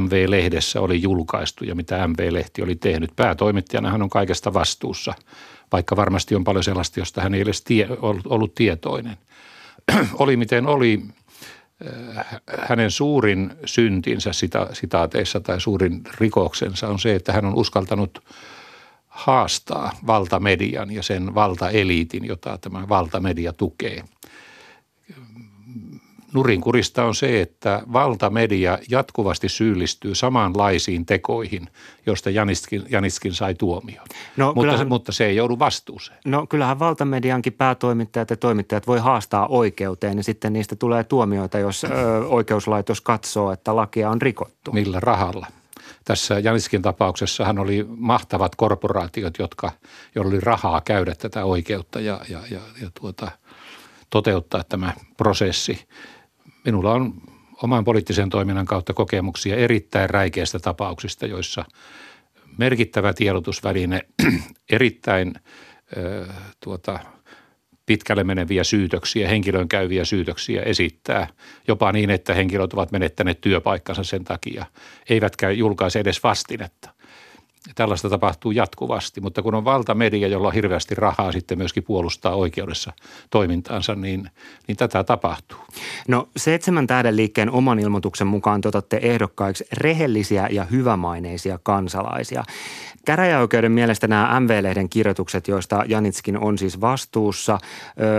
MV-lehdessä 0.00 0.80
oli 0.80 1.02
julkaistu 1.02 1.64
ja 1.64 1.74
mitä 1.74 2.08
MV-lehti 2.08 2.62
oli 2.62 2.76
tehnyt. 2.76 3.10
Päätoimittajana 3.16 3.90
hän 3.90 4.02
on 4.02 4.10
kaikesta 4.10 4.54
vastuussa– 4.54 5.14
vaikka 5.72 5.96
varmasti 5.96 6.34
on 6.34 6.44
paljon 6.44 6.64
sellaista, 6.64 7.00
josta 7.00 7.22
hän 7.22 7.34
ei 7.34 7.40
edes 7.40 7.62
tie, 7.62 7.88
ollut 8.24 8.54
tietoinen. 8.54 9.16
oli 10.18 10.36
miten 10.36 10.66
oli, 10.66 11.02
äh, 12.18 12.26
hänen 12.68 12.90
suurin 12.90 13.52
syntinsä 13.64 14.32
sita, 14.32 14.68
sitaateissa 14.72 15.40
tai 15.40 15.60
suurin 15.60 16.02
rikoksensa 16.18 16.88
on 16.88 16.98
se, 16.98 17.14
että 17.14 17.32
hän 17.32 17.44
on 17.44 17.54
uskaltanut 17.54 18.24
haastaa 19.08 19.92
valtamedian 20.06 20.90
ja 20.90 21.02
sen 21.02 21.34
valtaeliitin, 21.34 22.24
jota 22.24 22.58
tämä 22.58 22.88
valtamedia 22.88 23.52
tukee– 23.52 24.04
nurinkurista 26.32 27.04
on 27.04 27.14
se, 27.14 27.40
että 27.40 27.82
valtamedia 27.92 28.78
jatkuvasti 28.88 29.48
syyllistyy 29.48 30.14
samanlaisiin 30.14 31.06
tekoihin, 31.06 31.68
joista 32.06 32.30
Janitskin, 32.30 32.82
Janitskin 32.88 33.34
sai 33.34 33.54
tuomion. 33.54 34.06
No, 34.36 34.46
mutta, 34.46 34.60
kyllähän, 34.60 34.88
mutta 34.88 35.12
se 35.12 35.26
ei 35.26 35.36
joudu 35.36 35.58
vastuuseen. 35.58 36.18
No 36.24 36.46
kyllähän 36.46 36.78
valtamediankin 36.78 37.52
päätoimittajat 37.52 38.30
ja 38.30 38.36
toimittajat 38.36 38.86
voi 38.86 38.98
haastaa 38.98 39.46
oikeuteen 39.46 40.16
ja 40.16 40.24
sitten 40.24 40.52
niistä 40.52 40.76
tulee 40.76 41.04
tuomioita, 41.04 41.58
jos 41.58 41.84
ö, 41.84 41.88
oikeuslaitos 42.26 43.00
katsoo, 43.00 43.52
että 43.52 43.76
lakia 43.76 44.10
on 44.10 44.22
rikottu. 44.22 44.72
Millä 44.72 45.00
rahalla? 45.00 45.46
Tässä 46.04 46.38
Janitskin 46.38 46.82
tapauksessa 46.82 47.44
hän 47.44 47.58
oli 47.58 47.86
mahtavat 47.88 48.56
korporaatiot, 48.56 49.38
jotka, 49.38 49.70
joilla 50.14 50.28
oli 50.28 50.40
rahaa 50.40 50.80
käydä 50.80 51.14
tätä 51.14 51.44
oikeutta 51.44 52.00
ja, 52.00 52.20
ja, 52.28 52.40
ja, 52.50 52.60
ja 52.82 52.90
tuota, 53.00 53.30
toteuttaa 54.10 54.64
tämä 54.64 54.92
prosessi 55.16 55.88
minulla 56.64 56.92
on 56.92 57.14
oman 57.62 57.84
poliittisen 57.84 58.30
toiminnan 58.30 58.66
kautta 58.66 58.94
kokemuksia 58.94 59.56
erittäin 59.56 60.10
räikeistä 60.10 60.58
tapauksista, 60.58 61.26
joissa 61.26 61.64
merkittävä 62.58 63.12
tiedotusväline 63.12 64.00
erittäin 64.72 65.34
ö, 65.96 66.26
tuota, 66.64 66.98
pitkälle 67.90 68.24
meneviä 68.24 68.64
syytöksiä, 68.64 69.28
henkilön 69.28 69.68
käyviä 69.68 70.04
syytöksiä 70.04 70.62
esittää, 70.62 71.26
jopa 71.68 71.92
niin, 71.92 72.10
että 72.10 72.34
henkilöt 72.34 72.72
ovat 72.72 72.92
menettäneet 72.92 73.40
työpaikkansa 73.40 74.04
sen 74.04 74.24
takia, 74.24 74.66
eivätkä 75.08 75.50
julkaise 75.50 76.00
edes 76.00 76.22
vastinetta. 76.22 76.90
Tällaista 77.74 78.10
tapahtuu 78.10 78.50
jatkuvasti, 78.50 79.20
mutta 79.20 79.42
kun 79.42 79.54
on 79.54 79.64
valtamedia, 79.64 80.28
jolla 80.28 80.48
on 80.48 80.54
hirveästi 80.54 80.94
rahaa 80.94 81.32
sitten 81.32 81.58
myöskin 81.58 81.82
puolustaa 81.82 82.34
oikeudessa 82.34 82.92
toimintaansa, 83.30 83.94
niin, 83.94 84.30
niin 84.66 84.76
tätä 84.76 85.04
tapahtuu. 85.04 85.58
No 86.08 86.28
seitsemän 86.36 86.86
tähden 86.86 87.16
liikkeen 87.16 87.50
oman 87.50 87.78
ilmoituksen 87.78 88.26
mukaan 88.26 88.60
te 88.88 88.98
ehdokkaiksi 89.02 89.64
rehellisiä 89.72 90.48
ja 90.50 90.64
hyvämaineisia 90.64 91.58
kansalaisia. 91.62 92.44
Käräjäoikeuden 93.04 93.72
mielestä 93.72 94.08
nämä 94.08 94.40
MV-lehden 94.40 94.88
kirjoitukset, 94.88 95.48
joista 95.48 95.84
Janitskin 95.88 96.38
on 96.38 96.58
siis 96.58 96.80
vastuussa, 96.80 97.58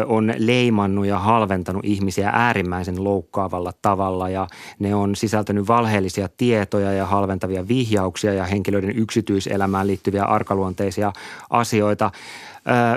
on 0.05 0.33
leimannut 0.37 1.05
ja 1.05 1.19
halventanut 1.19 1.85
ihmisiä 1.85 2.29
äärimmäisen 2.33 3.03
loukkaavalla 3.03 3.73
tavalla 3.81 4.29
ja 4.29 4.47
ne 4.79 4.95
on 4.95 5.15
sisältänyt 5.15 5.67
valheellisia 5.67 6.29
tietoja 6.37 6.91
ja 6.91 7.05
halventavia 7.05 7.67
vihjauksia 7.67 8.33
ja 8.33 8.45
henkilöiden 8.45 8.91
yksityiselämään 9.31 9.87
liittyviä 9.87 10.23
arkaluonteisia 10.23 11.13
asioita. 11.49 12.11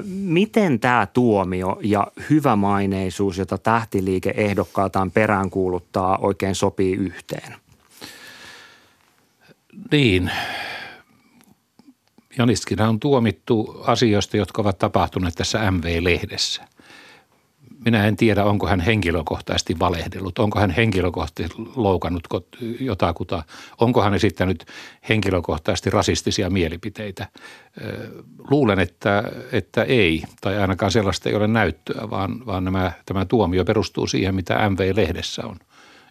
Miten 0.04 0.80
tämä 0.80 1.06
tuomio 1.12 1.78
ja 1.82 2.06
hyvämaineisuus, 2.30 3.38
jota 3.38 3.58
tähtiliike 3.58 4.34
ehdokkaaltaan 4.36 5.10
peräänkuuluttaa, 5.10 6.18
oikein 6.18 6.54
sopii 6.54 6.94
yhteen? 6.94 7.54
Niin, 9.92 10.30
Janiskina 12.38 12.88
on 12.88 13.00
tuomittu 13.00 13.82
asioista, 13.86 14.36
jotka 14.36 14.62
ovat 14.62 14.78
tapahtuneet 14.78 15.34
tässä 15.34 15.70
MV-lehdessä. 15.70 16.62
Minä 17.84 18.06
en 18.06 18.16
tiedä, 18.16 18.44
onko 18.44 18.66
hän 18.66 18.80
henkilökohtaisesti 18.80 19.78
valehdellut, 19.78 20.38
onko 20.38 20.60
hän 20.60 20.70
henkilökohtaisesti 20.70 21.62
loukannut 21.76 22.28
jotakuta, 22.80 23.42
onko 23.80 24.02
hän 24.02 24.14
esittänyt 24.14 24.64
henkilökohtaisesti 25.08 25.90
rasistisia 25.90 26.50
mielipiteitä. 26.50 27.28
Luulen, 28.50 28.78
että, 28.78 29.22
että 29.52 29.82
ei, 29.82 30.22
tai 30.40 30.58
ainakaan 30.58 30.92
sellaista 30.92 31.28
ei 31.28 31.34
ole 31.34 31.46
näyttöä, 31.46 32.10
vaan, 32.10 32.46
vaan 32.46 32.64
nämä, 32.64 32.92
tämä 33.06 33.24
tuomio 33.24 33.64
perustuu 33.64 34.06
siihen, 34.06 34.34
mitä 34.34 34.70
MV-lehdessä 34.70 35.46
on 35.46 35.56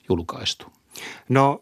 julkaistu. 0.09 0.65
No 1.29 1.59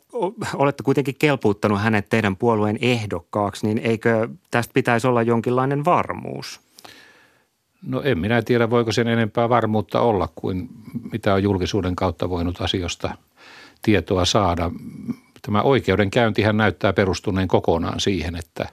olette 0.54 0.84
kuitenkin 0.84 1.16
kelpuuttanut 1.20 1.82
hänet 1.82 2.10
teidän 2.10 2.36
puolueen 2.36 2.78
ehdokkaaksi, 2.82 3.68
niin 3.68 3.78
eikö 3.78 4.30
tästä 4.52 4.74
pitäisi 4.74 5.08
olla 5.08 5.22
jonkinlainen 5.22 5.86
varmuus? 5.86 6.71
No 7.82 8.02
en 8.02 8.20
minä 8.20 8.42
tiedä, 8.42 8.70
voiko 8.70 8.92
sen 8.92 9.08
enempää 9.08 9.50
varmuutta 9.50 10.02
olla 10.02 10.30
kuin 10.36 10.70
mitä 11.12 11.34
on 11.34 11.44
julkisuuden 11.44 11.96
kautta 11.96 12.30
voinut 12.30 12.62
asioista 12.62 13.16
tietoa 13.82 14.26
saada. 14.26 14.72
Tämä 15.42 15.62
oikeudenkäyntihän 15.62 16.58
näyttää 16.58 16.94
perustuneen 16.94 17.48
kokonaan 17.48 18.00
siihen, 18.00 18.36
että, 18.36 18.68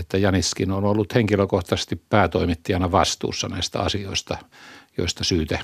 että 0.00 0.18
Janiskin 0.18 0.72
on 0.72 0.84
ollut 0.84 1.14
henkilökohtaisesti 1.14 2.02
päätoimittajana 2.08 2.92
vastuussa 2.92 3.48
näistä 3.48 3.80
asioista, 3.80 4.38
joista 4.98 5.24
syyte 5.24 5.58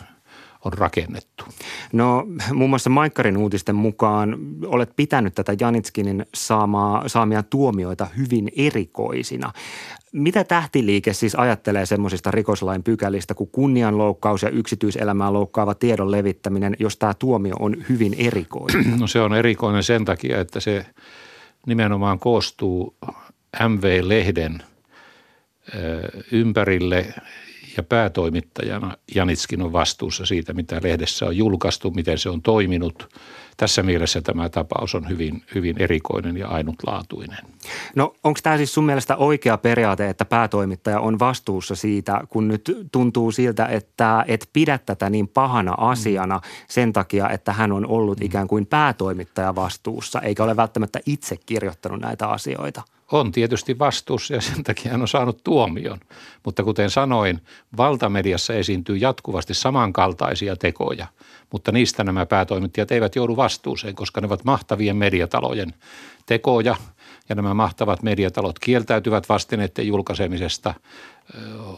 on 0.64 0.72
rakennettu? 0.72 1.44
No 1.92 2.26
muun 2.54 2.70
muassa 2.70 2.90
Maikkarin 2.90 3.36
uutisten 3.36 3.74
mukaan 3.74 4.36
olet 4.66 4.96
pitänyt 4.96 5.34
tätä 5.34 5.56
Janitskinin 5.60 6.26
saamaa, 6.34 7.08
saamia 7.08 7.42
tuomioita 7.42 8.06
hyvin 8.16 8.52
erikoisina. 8.56 9.52
Mitä 10.12 10.44
tähtiliike 10.44 11.12
siis 11.12 11.34
ajattelee 11.34 11.86
semmoisista 11.86 12.30
rikoslain 12.30 12.82
pykälistä 12.82 13.34
kuin 13.34 13.50
kunnianloukkaus 13.50 14.42
ja 14.42 14.48
yksityiselämää 14.48 15.32
loukkaava 15.32 15.74
tiedon 15.74 16.10
levittäminen, 16.10 16.76
jos 16.78 16.96
tämä 16.96 17.14
tuomio 17.14 17.54
on 17.58 17.76
hyvin 17.88 18.14
erikoinen? 18.18 19.00
No 19.00 19.06
se 19.06 19.20
on 19.20 19.34
erikoinen 19.34 19.82
sen 19.82 20.04
takia, 20.04 20.40
että 20.40 20.60
se 20.60 20.86
nimenomaan 21.66 22.18
koostuu 22.18 22.96
MV-lehden 23.68 24.62
ympärille 26.32 27.14
ja 27.76 27.82
päätoimittajana 27.82 28.96
Janitskin 29.14 29.62
on 29.62 29.72
vastuussa 29.72 30.26
siitä, 30.26 30.52
mitä 30.52 30.80
lehdessä 30.82 31.26
on 31.26 31.36
julkaistu, 31.36 31.90
miten 31.90 32.18
se 32.18 32.28
on 32.28 32.42
toiminut. 32.42 33.08
Tässä 33.56 33.82
mielessä 33.82 34.22
tämä 34.22 34.48
tapaus 34.48 34.94
on 34.94 35.08
hyvin, 35.08 35.42
hyvin 35.54 35.76
erikoinen 35.78 36.36
ja 36.36 36.48
ainutlaatuinen. 36.48 37.38
No 37.96 38.14
onko 38.24 38.40
tämä 38.42 38.56
siis 38.56 38.74
sun 38.74 38.84
mielestä 38.84 39.16
oikea 39.16 39.58
periaate, 39.58 40.08
että 40.08 40.24
päätoimittaja 40.24 41.00
on 41.00 41.18
vastuussa 41.18 41.74
siitä, 41.74 42.20
kun 42.28 42.48
nyt 42.48 42.88
tuntuu 42.92 43.32
siltä, 43.32 43.66
että 43.66 44.24
et 44.28 44.48
pidä 44.52 44.78
tätä 44.78 45.10
niin 45.10 45.28
pahana 45.28 45.74
asiana 45.78 46.40
sen 46.68 46.92
takia, 46.92 47.30
että 47.30 47.52
hän 47.52 47.72
on 47.72 47.86
ollut 47.86 48.20
mm. 48.20 48.26
ikään 48.26 48.48
kuin 48.48 48.66
päätoimittaja 48.66 49.54
vastuussa, 49.54 50.20
eikä 50.20 50.44
ole 50.44 50.56
välttämättä 50.56 51.00
itse 51.06 51.36
kirjoittanut 51.46 52.00
näitä 52.00 52.28
asioita? 52.28 52.82
On 53.12 53.32
tietysti 53.32 53.78
vastuussa 53.78 54.34
ja 54.34 54.40
sen 54.40 54.62
takia 54.62 54.92
hän 54.92 55.02
on 55.02 55.08
saanut 55.08 55.44
tuomion. 55.44 56.00
Mutta 56.44 56.64
kuten 56.64 56.90
sanoin, 56.90 57.40
valtamediassa 57.76 58.54
esiintyy 58.54 58.96
jatkuvasti 58.96 59.54
samankaltaisia 59.54 60.56
tekoja, 60.56 61.06
mutta 61.52 61.72
niistä 61.72 62.04
nämä 62.04 62.26
päätoimittajat 62.26 62.92
eivät 62.92 63.16
joudu 63.16 63.36
vastuuseen, 63.36 63.94
koska 63.94 64.20
ne 64.20 64.26
ovat 64.26 64.44
mahtavien 64.44 64.96
mediatalojen 64.96 65.74
tekoja 66.26 66.76
ja 67.28 67.34
nämä 67.34 67.54
mahtavat 67.54 68.02
mediatalot 68.02 68.58
kieltäytyvät 68.58 69.28
vastineiden 69.28 69.86
julkaisemisesta, 69.86 70.74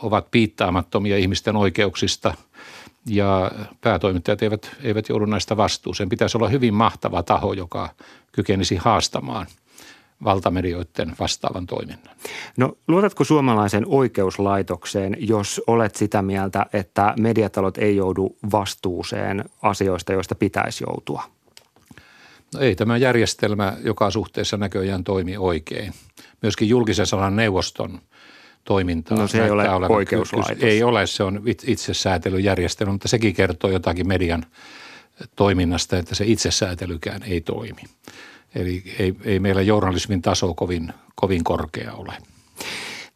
ovat 0.03 0.31
piittaamattomia 0.31 1.17
ihmisten 1.17 1.57
oikeuksista 1.57 2.35
ja 3.07 3.51
päätoimittajat 3.81 4.43
eivät, 4.43 4.77
eivät 4.83 5.09
joudu 5.09 5.25
näistä 5.25 5.57
vastuuseen. 5.57 6.09
Pitäisi 6.09 6.37
olla 6.39 6.49
hyvin 6.49 6.75
mahtava 6.75 7.23
taho, 7.23 7.53
joka 7.53 7.89
kykenisi 8.33 8.77
haastamaan– 8.77 9.47
valtamedioiden 10.25 11.15
vastaavan 11.21 11.67
toiminnan. 11.67 12.17
No 12.57 12.77
luotatko 12.89 13.25
suomalaisen 13.25 13.85
oikeuslaitokseen, 13.87 15.17
jos 15.19 15.61
olet 15.67 15.95
sitä 15.95 16.23
mieltä, 16.23 16.67
että 16.73 17.15
mediatalot 17.21 17.79
ei 17.79 17.97
joudu 17.97 18.37
vastuuseen 18.53 19.45
asioista, 19.63 20.13
joista 20.13 20.35
pitäisi 20.35 20.85
joutua? 20.89 21.23
No 22.55 22.61
ei 22.61 22.75
tämä 22.75 22.97
järjestelmä 22.97 23.77
joka 23.85 24.11
suhteessa 24.11 24.57
näköjään 24.57 25.05
toimi 25.05 25.37
oikein. 25.37 25.93
Myöskin 26.43 26.69
julkisen 26.69 27.07
sanan 27.07 27.37
neuvoston 27.37 28.01
toimintaa. 28.65 29.19
No 29.19 29.29
se 29.29 29.45
ei 29.45 29.51
ole 29.51 29.69
oikeuslaitos. 29.89 30.65
Ei 30.65 30.83
ole, 30.83 31.07
se 31.07 31.23
on 31.23 31.43
itsesäätelyjärjestelmä, 31.67 32.93
mutta 32.93 33.09
sekin 33.09 33.35
kertoo 33.35 33.71
jotakin 33.71 34.09
median 34.09 34.47
toiminnasta, 35.37 35.99
että 35.99 36.15
se 36.15 36.25
itsesäätelykään 36.25 37.23
ei 37.23 37.41
toimi. 37.41 37.83
Eli 38.55 38.83
ei, 38.99 39.15
ei 39.25 39.39
meillä 39.39 39.63
journalismin 39.63 40.23
taso 40.23 40.55
kovin, 40.55 40.93
kovin 41.15 41.45
korkea 41.45 41.93
ole. 41.93 42.13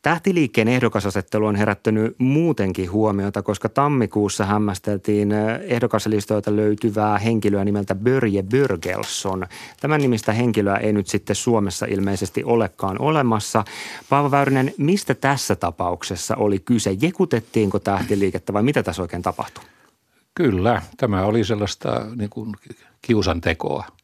Tähtiliikkeen 0.02 0.68
ehdokasasettelu 0.68 1.46
on 1.46 1.56
herättänyt 1.56 2.16
muutenkin 2.18 2.92
huomiota, 2.92 3.42
koska 3.42 3.68
tammikuussa 3.68 4.44
hämmästeltiin 4.44 5.32
ehdokaslistoilta 5.62 6.56
löytyvää 6.56 7.18
henkilöä 7.18 7.64
nimeltä 7.64 7.94
Börje 7.94 8.42
Börgelsson. 8.42 9.46
Tämän 9.80 10.00
nimistä 10.00 10.32
henkilöä 10.32 10.76
ei 10.76 10.92
nyt 10.92 11.06
sitten 11.06 11.36
Suomessa 11.36 11.86
ilmeisesti 11.86 12.44
olekaan 12.44 13.00
olemassa. 13.00 13.64
Paavo 14.08 14.30
Väyrynen, 14.30 14.74
mistä 14.76 15.14
tässä 15.14 15.56
tapauksessa 15.56 16.36
oli 16.36 16.58
kyse? 16.58 16.96
Jekutettiinko 17.00 17.78
tähtiliikettä 17.78 18.52
vai 18.52 18.62
mitä 18.62 18.82
tässä 18.82 19.02
oikein 19.02 19.22
tapahtui? 19.22 19.64
Kyllä, 20.34 20.82
tämä 20.96 21.24
oli 21.24 21.44
sellaista 21.44 22.06
niin 22.16 22.30
kuin 22.30 22.54
kiusantekoa– 23.02 23.84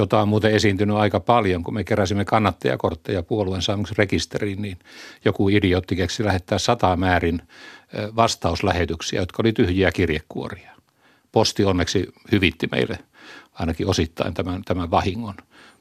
jota 0.00 0.20
on 0.20 0.28
muuten 0.28 0.52
esiintynyt 0.52 0.96
aika 0.96 1.20
paljon, 1.20 1.62
kun 1.62 1.74
me 1.74 1.84
keräsimme 1.84 2.24
kannattajakortteja 2.24 3.22
puolueen 3.22 3.62
rekisteriin, 3.98 4.62
niin 4.62 4.78
joku 5.24 5.48
idiootti 5.48 5.96
keksi 5.96 6.24
lähettää 6.24 6.58
sata 6.58 6.96
määrin 6.96 7.42
vastauslähetyksiä, 8.16 9.20
jotka 9.20 9.42
oli 9.42 9.52
tyhjiä 9.52 9.92
kirjekuoria. 9.92 10.70
Posti 11.32 11.64
onneksi 11.64 12.08
hyvitti 12.32 12.68
meille 12.72 12.98
ainakin 13.52 13.86
osittain 13.86 14.34
tämän, 14.34 14.62
tämän 14.64 14.90
vahingon. 14.90 15.34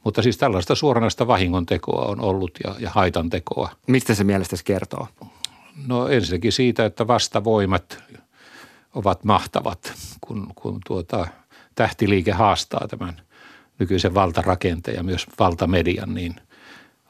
Mutta 0.04 0.22
siis 0.22 0.38
tällaista 0.38 0.76
suoranaista 0.76 1.28
vahingon 1.28 1.66
tekoa 1.66 2.06
on 2.06 2.22
ollut 2.22 2.52
ja, 2.64 2.76
ja 2.80 2.90
haitan 2.90 3.30
tekoa. 3.30 3.70
Mistä 3.88 4.16
se 4.16 4.24
mielestäsi 4.24 4.64
kertoo? 4.66 5.08
No 5.88 6.08
ensinnäkin 6.08 6.52
siitä, 6.52 6.86
että 6.86 7.08
vastavoimat 7.08 8.04
ovat 8.94 9.24
mahtavat, 9.24 9.94
kun, 10.22 10.48
kun 10.56 10.80
tuota, 10.88 11.28
tähtiliike 11.76 12.32
haastaa 12.32 12.88
tämän– 12.88 13.22
nykyisen 13.80 14.14
valtarakenteen 14.14 14.98
ja 14.98 15.04
myös 15.04 15.28
valtamedian, 15.40 16.14
niin 16.14 16.36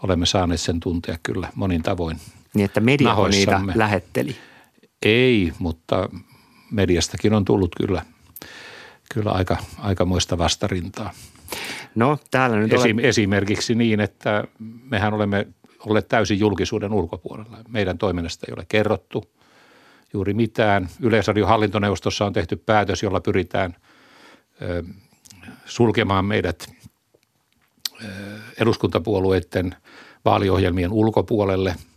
olemme 0.03 0.25
saaneet 0.25 0.61
sen 0.61 0.79
tuntea 0.79 1.17
kyllä 1.23 1.49
monin 1.55 1.83
tavoin. 1.83 2.17
Niin, 2.53 2.65
että 2.65 2.79
media 2.79 3.13
on 3.13 3.31
niitä 3.31 3.61
lähetteli? 3.75 4.35
Ei, 5.01 5.53
mutta 5.59 6.09
mediastakin 6.71 7.33
on 7.33 7.45
tullut 7.45 7.75
kyllä, 7.75 8.05
kyllä 9.13 9.31
aika, 9.31 9.57
aikamoista 9.77 10.37
vastarintaa. 10.37 11.11
No, 11.95 12.17
täällä 12.31 12.57
nyt 12.57 12.73
Esim, 12.73 12.97
ole... 12.97 13.07
Esimerkiksi 13.07 13.75
niin, 13.75 13.99
että 13.99 14.43
mehän 14.89 15.13
olemme 15.13 15.47
olleet 15.85 16.07
täysin 16.07 16.39
julkisuuden 16.39 16.93
ulkopuolella. 16.93 17.57
Meidän 17.67 17.97
toiminnasta 17.97 18.45
ei 18.49 18.53
ole 18.57 18.65
kerrottu 18.67 19.25
juuri 20.13 20.33
mitään. 20.33 20.89
Yleisradion 20.99 21.47
hallintoneuvostossa 21.47 22.25
on 22.25 22.33
tehty 22.33 22.55
päätös, 22.55 23.03
jolla 23.03 23.21
pyritään 23.21 23.75
sulkemaan 25.65 26.25
meidät 26.25 26.69
eduskuntapuolueiden 28.59 29.75
vaaliohjelmien 30.25 30.91
ulkopuolelle– 30.91 31.75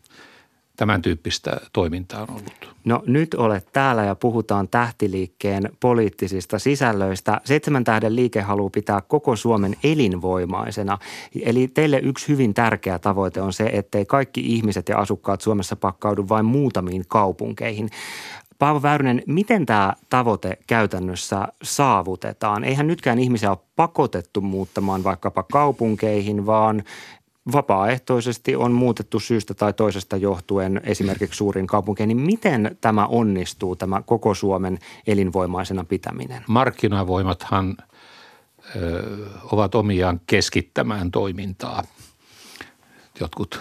tämän 0.77 1.03
tyyppistä 1.03 1.61
toimintaa 1.73 2.23
on 2.23 2.31
ollut. 2.31 2.75
No 2.85 3.03
nyt 3.07 3.35
olet 3.35 3.69
täällä 3.73 4.05
ja 4.05 4.15
puhutaan 4.15 4.69
tähtiliikkeen 4.69 5.71
poliittisista 5.81 6.59
sisällöistä. 6.59 7.41
Seitsemän 7.45 7.85
tähden 7.85 8.17
liike 8.17 8.41
haluaa 8.41 8.71
pitää 8.71 9.01
koko 9.01 9.37
Suomen 9.37 9.77
elinvoimaisena. 9.85 10.99
Eli 11.43 11.69
teille 11.69 11.99
yksi 11.99 12.29
hyvin 12.29 12.55
tärkeä 12.55 12.99
tavoite 12.99 13.41
on 13.41 13.53
se, 13.53 13.71
ettei 13.73 14.07
kaikki 14.07 14.41
ihmiset 14.41 14.89
ja 14.89 14.99
asukkaat 14.99 15.41
Suomessa 15.41 15.77
pakkaudu 15.77 16.29
vain 16.29 16.45
muutamiin 16.45 17.05
kaupunkeihin. 17.09 17.91
Paavo 18.63 18.83
Väyrynen, 18.83 19.23
miten 19.27 19.67
tämä 19.67 19.93
tavoite 20.11 20.59
käytännössä 20.67 21.49
saavutetaan? 21.63 22.65
Eihän 22.65 22.87
nytkään 22.87 23.19
ihmisiä 23.19 23.51
ole 23.51 23.59
pakotettu 23.77 24.41
muuttamaan 24.41 25.05
vaikkapa 25.05 25.43
kaupunkeihin, 25.43 26.47
vaan 26.47 26.83
vapaaehtoisesti 27.53 28.57
on 28.57 28.73
muutettu 28.73 29.21
syystä 29.21 29.55
tai 29.55 29.73
toisesta 29.73 30.17
johtuen 30.17 30.81
esimerkiksi 30.85 31.37
suurin 31.37 31.67
kaupunkeihin, 31.67 32.17
niin 32.17 32.27
miten 32.27 32.79
tämä 32.81 33.07
onnistuu, 33.07 33.77
tämä 33.77 34.03
koko 34.07 34.35
Suomen 34.35 34.79
elinvoimaisena 35.07 35.85
pitäminen? 35.85 36.45
Markkinavoimathan 36.49 37.77
ö, 38.77 39.03
ovat 39.53 39.75
omiaan 39.75 40.21
keskittämään 40.27 41.11
toimintaa. 41.11 41.83
Jotkut 43.21 43.61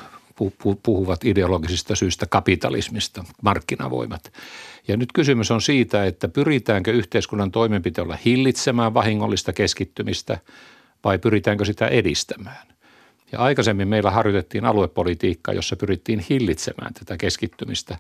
puhuvat 0.84 1.25
ideologisista 1.25 1.95
syistä 1.95 2.25
kapitalismista, 2.25 3.23
markkinavoimat. 3.41 4.34
Ja 4.88 4.97
nyt 4.97 5.10
kysymys 5.13 5.51
on 5.51 5.62
siitä, 5.62 6.06
että 6.06 6.27
pyritäänkö 6.27 6.91
yhteiskunnan 6.91 7.51
toimenpiteellä 7.51 8.17
hillitsemään 8.25 8.93
vahingollista 8.93 9.54
keskittymistä 9.54 10.38
vai 11.04 11.19
pyritäänkö 11.19 11.65
sitä 11.65 11.88
edistämään. 11.88 12.67
Ja 13.32 13.39
aikaisemmin 13.39 13.88
meillä 13.88 14.12
harjoitettiin 14.12 14.65
aluepolitiikkaa, 14.65 15.54
jossa 15.54 15.75
pyrittiin 15.75 16.25
hillitsemään 16.30 16.93
tätä 16.93 17.17
keskittymistä. 17.17 17.97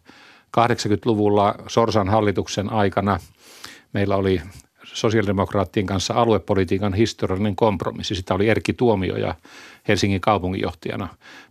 80-luvulla 0.57 1.55
Sorsan 1.67 2.09
hallituksen 2.09 2.73
aikana 2.73 3.19
meillä 3.93 4.15
oli 4.15 4.41
sosiaalidemokraattien 4.83 5.85
kanssa 5.85 6.13
aluepolitiikan 6.13 6.93
historiallinen 6.93 7.55
kompromissi. 7.55 8.15
Sitä 8.15 8.33
oli 8.33 8.49
Erkki 8.49 8.75
ja 9.21 9.35
Helsingin 9.87 10.21
kaupunginjohtajana 10.21 11.07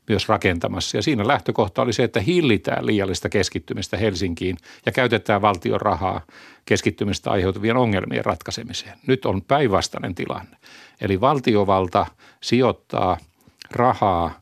myös 0.08 0.28
rakentamassa. 0.28 0.98
Ja 0.98 1.02
siinä 1.02 1.28
lähtökohta 1.28 1.82
oli 1.82 1.92
se, 1.92 2.04
että 2.04 2.20
hillitään 2.20 2.86
liiallista 2.86 3.28
keskittymistä 3.28 3.96
Helsinkiin 3.96 4.56
ja 4.86 4.92
käytetään 4.92 5.42
valtion 5.42 5.80
rahaa 5.80 6.20
keskittymistä 6.64 7.30
aiheutuvien 7.30 7.76
ongelmien 7.76 8.24
ratkaisemiseen. 8.24 8.98
Nyt 9.06 9.26
on 9.26 9.42
päinvastainen 9.42 10.14
tilanne. 10.14 10.56
Eli 11.00 11.20
valtiovalta 11.20 12.06
sijoittaa– 12.40 13.16
rahaa 13.70 14.40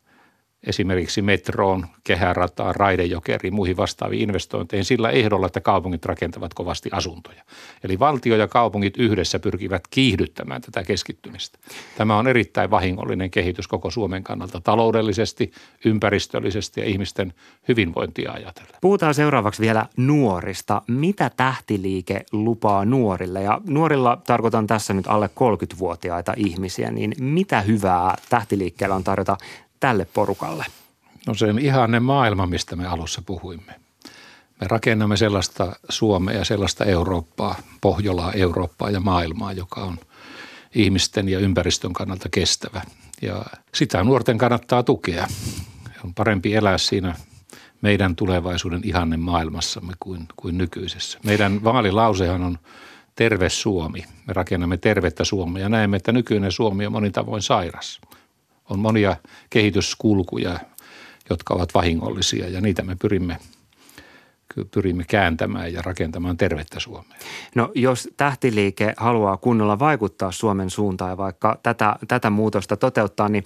esimerkiksi 0.67 1.23
metroon, 1.23 1.87
kehärataan, 2.05 2.77
raidejokeriin, 2.77 3.55
muihin 3.55 3.77
vastaaviin 3.77 4.23
investointeihin 4.23 4.85
sillä 4.85 5.11
ehdolla, 5.11 5.47
että 5.47 5.61
kaupungit 5.61 6.05
rakentavat 6.05 6.55
kovasti 6.55 6.91
asuntoja. 6.93 7.43
Eli 7.85 7.99
valtio 7.99 8.37
ja 8.37 8.49
kaupungit 8.49 8.97
yhdessä 8.97 9.39
pyrkivät 9.39 9.83
kiihdyttämään 9.91 10.61
tätä 10.61 10.85
keskittymistä. 10.85 11.59
Tämä 11.97 12.19
on 12.19 12.29
erittäin 12.29 12.71
vahingollinen 12.71 13.31
kehitys 13.31 13.69
koko 13.69 13.91
Suomen 13.91 14.25
kannalta 14.25 14.61
taloudellisesti, 14.61 15.53
ympäristöllisesti 15.85 16.81
ja 16.81 16.87
ihmisten 16.87 17.35
hyvinvointia 17.69 18.33
ajatellen. 18.33 18.75
Puhutaan 18.81 19.15
seuraavaksi 19.15 19.63
vielä 19.63 19.87
nuorista. 19.97 20.83
Mitä 20.89 21.31
tähtiliike 21.37 22.25
lupaa 22.33 22.85
nuorille? 22.85 23.43
Ja 23.43 23.61
nuorilla 23.67 24.17
tarkoitan 24.27 24.67
tässä 24.67 24.95
nyt 24.95 25.07
alle 25.07 25.31
30-vuotiaita 25.35 26.35
ihmisiä, 26.37 26.91
niin 26.91 27.13
mitä 27.21 27.61
hyvää 27.61 28.17
tähtiliikkeellä 28.29 28.97
on 28.97 29.05
tarjota 29.05 29.37
tälle 29.81 30.05
porukalle? 30.05 30.67
No 31.27 31.35
se 31.35 31.47
on 31.47 31.59
ihanne 31.59 32.01
maailma, 32.01 32.47
mistä 32.47 32.77
me 32.77 32.87
alussa 32.87 33.23
puhuimme. 33.27 33.75
Me 34.61 34.67
rakennamme 34.67 35.17
sellaista 35.17 35.73
Suomea 35.89 36.39
ja 36.39 36.45
sellaista 36.45 36.85
Eurooppaa, 36.85 37.55
Pohjolaa, 37.81 38.33
Eurooppaa 38.33 38.91
ja 38.91 39.01
maailmaa, 39.01 39.53
joka 39.53 39.81
on 39.81 39.99
ihmisten 40.75 41.29
ja 41.29 41.39
ympäristön 41.39 41.93
kannalta 41.93 42.29
kestävä. 42.29 42.83
Ja 43.23 43.45
sitä 43.75 44.05
nuorten 44.05 44.39
kannattaa 44.39 44.83
tukea. 44.83 45.27
On 46.05 46.15
parempi 46.15 46.55
elää 46.55 46.79
siinä 46.79 47.15
meidän 47.83 48.17
tulevaisuuden 48.17 48.81
ihanne 48.85 49.17
maailmassamme 49.17 49.93
kuin, 50.01 50.29
kuin 50.37 50.59
nykyisessä. 50.59 51.19
Meidän 51.25 51.65
vaalilausehan 51.65 52.43
on 52.43 52.59
terve 53.17 53.49
Suomi. 53.49 54.05
Me 54.27 54.33
rakennamme 54.33 54.77
tervettä 54.77 55.25
Suomea 55.25 55.63
ja 55.63 55.69
näemme, 55.69 55.97
että 55.97 56.13
nykyinen 56.13 56.53
Suomi 56.53 56.87
on 56.87 56.93
monin 56.93 57.13
tavoin 57.13 57.43
sairas– 57.43 58.01
on 58.71 58.79
monia 58.79 59.17
kehityskulkuja, 59.51 60.61
jotka 61.31 61.55
ovat 61.55 61.75
vahingollisia 61.75 62.49
ja 62.49 62.61
niitä 62.61 62.83
me 62.83 62.97
pyrimme 62.97 63.39
pyrimme 64.71 65.05
kääntämään 65.09 65.73
ja 65.73 65.83
rakentamaan 65.83 66.37
tervettä 66.37 66.81
Suomea. 66.81 67.19
No 67.55 67.73
jos 67.75 68.09
tähtiliike 68.17 68.95
haluaa 68.97 69.37
kunnolla 69.37 69.79
vaikuttaa 69.79 70.33
Suomen 70.33 70.71
suuntaan 70.71 71.11
ja 71.11 71.17
vaikka 71.17 71.59
tätä, 71.63 71.97
tätä 72.09 72.31
muutosta 72.31 72.77
toteuttaa, 72.77 73.29
niin 73.29 73.45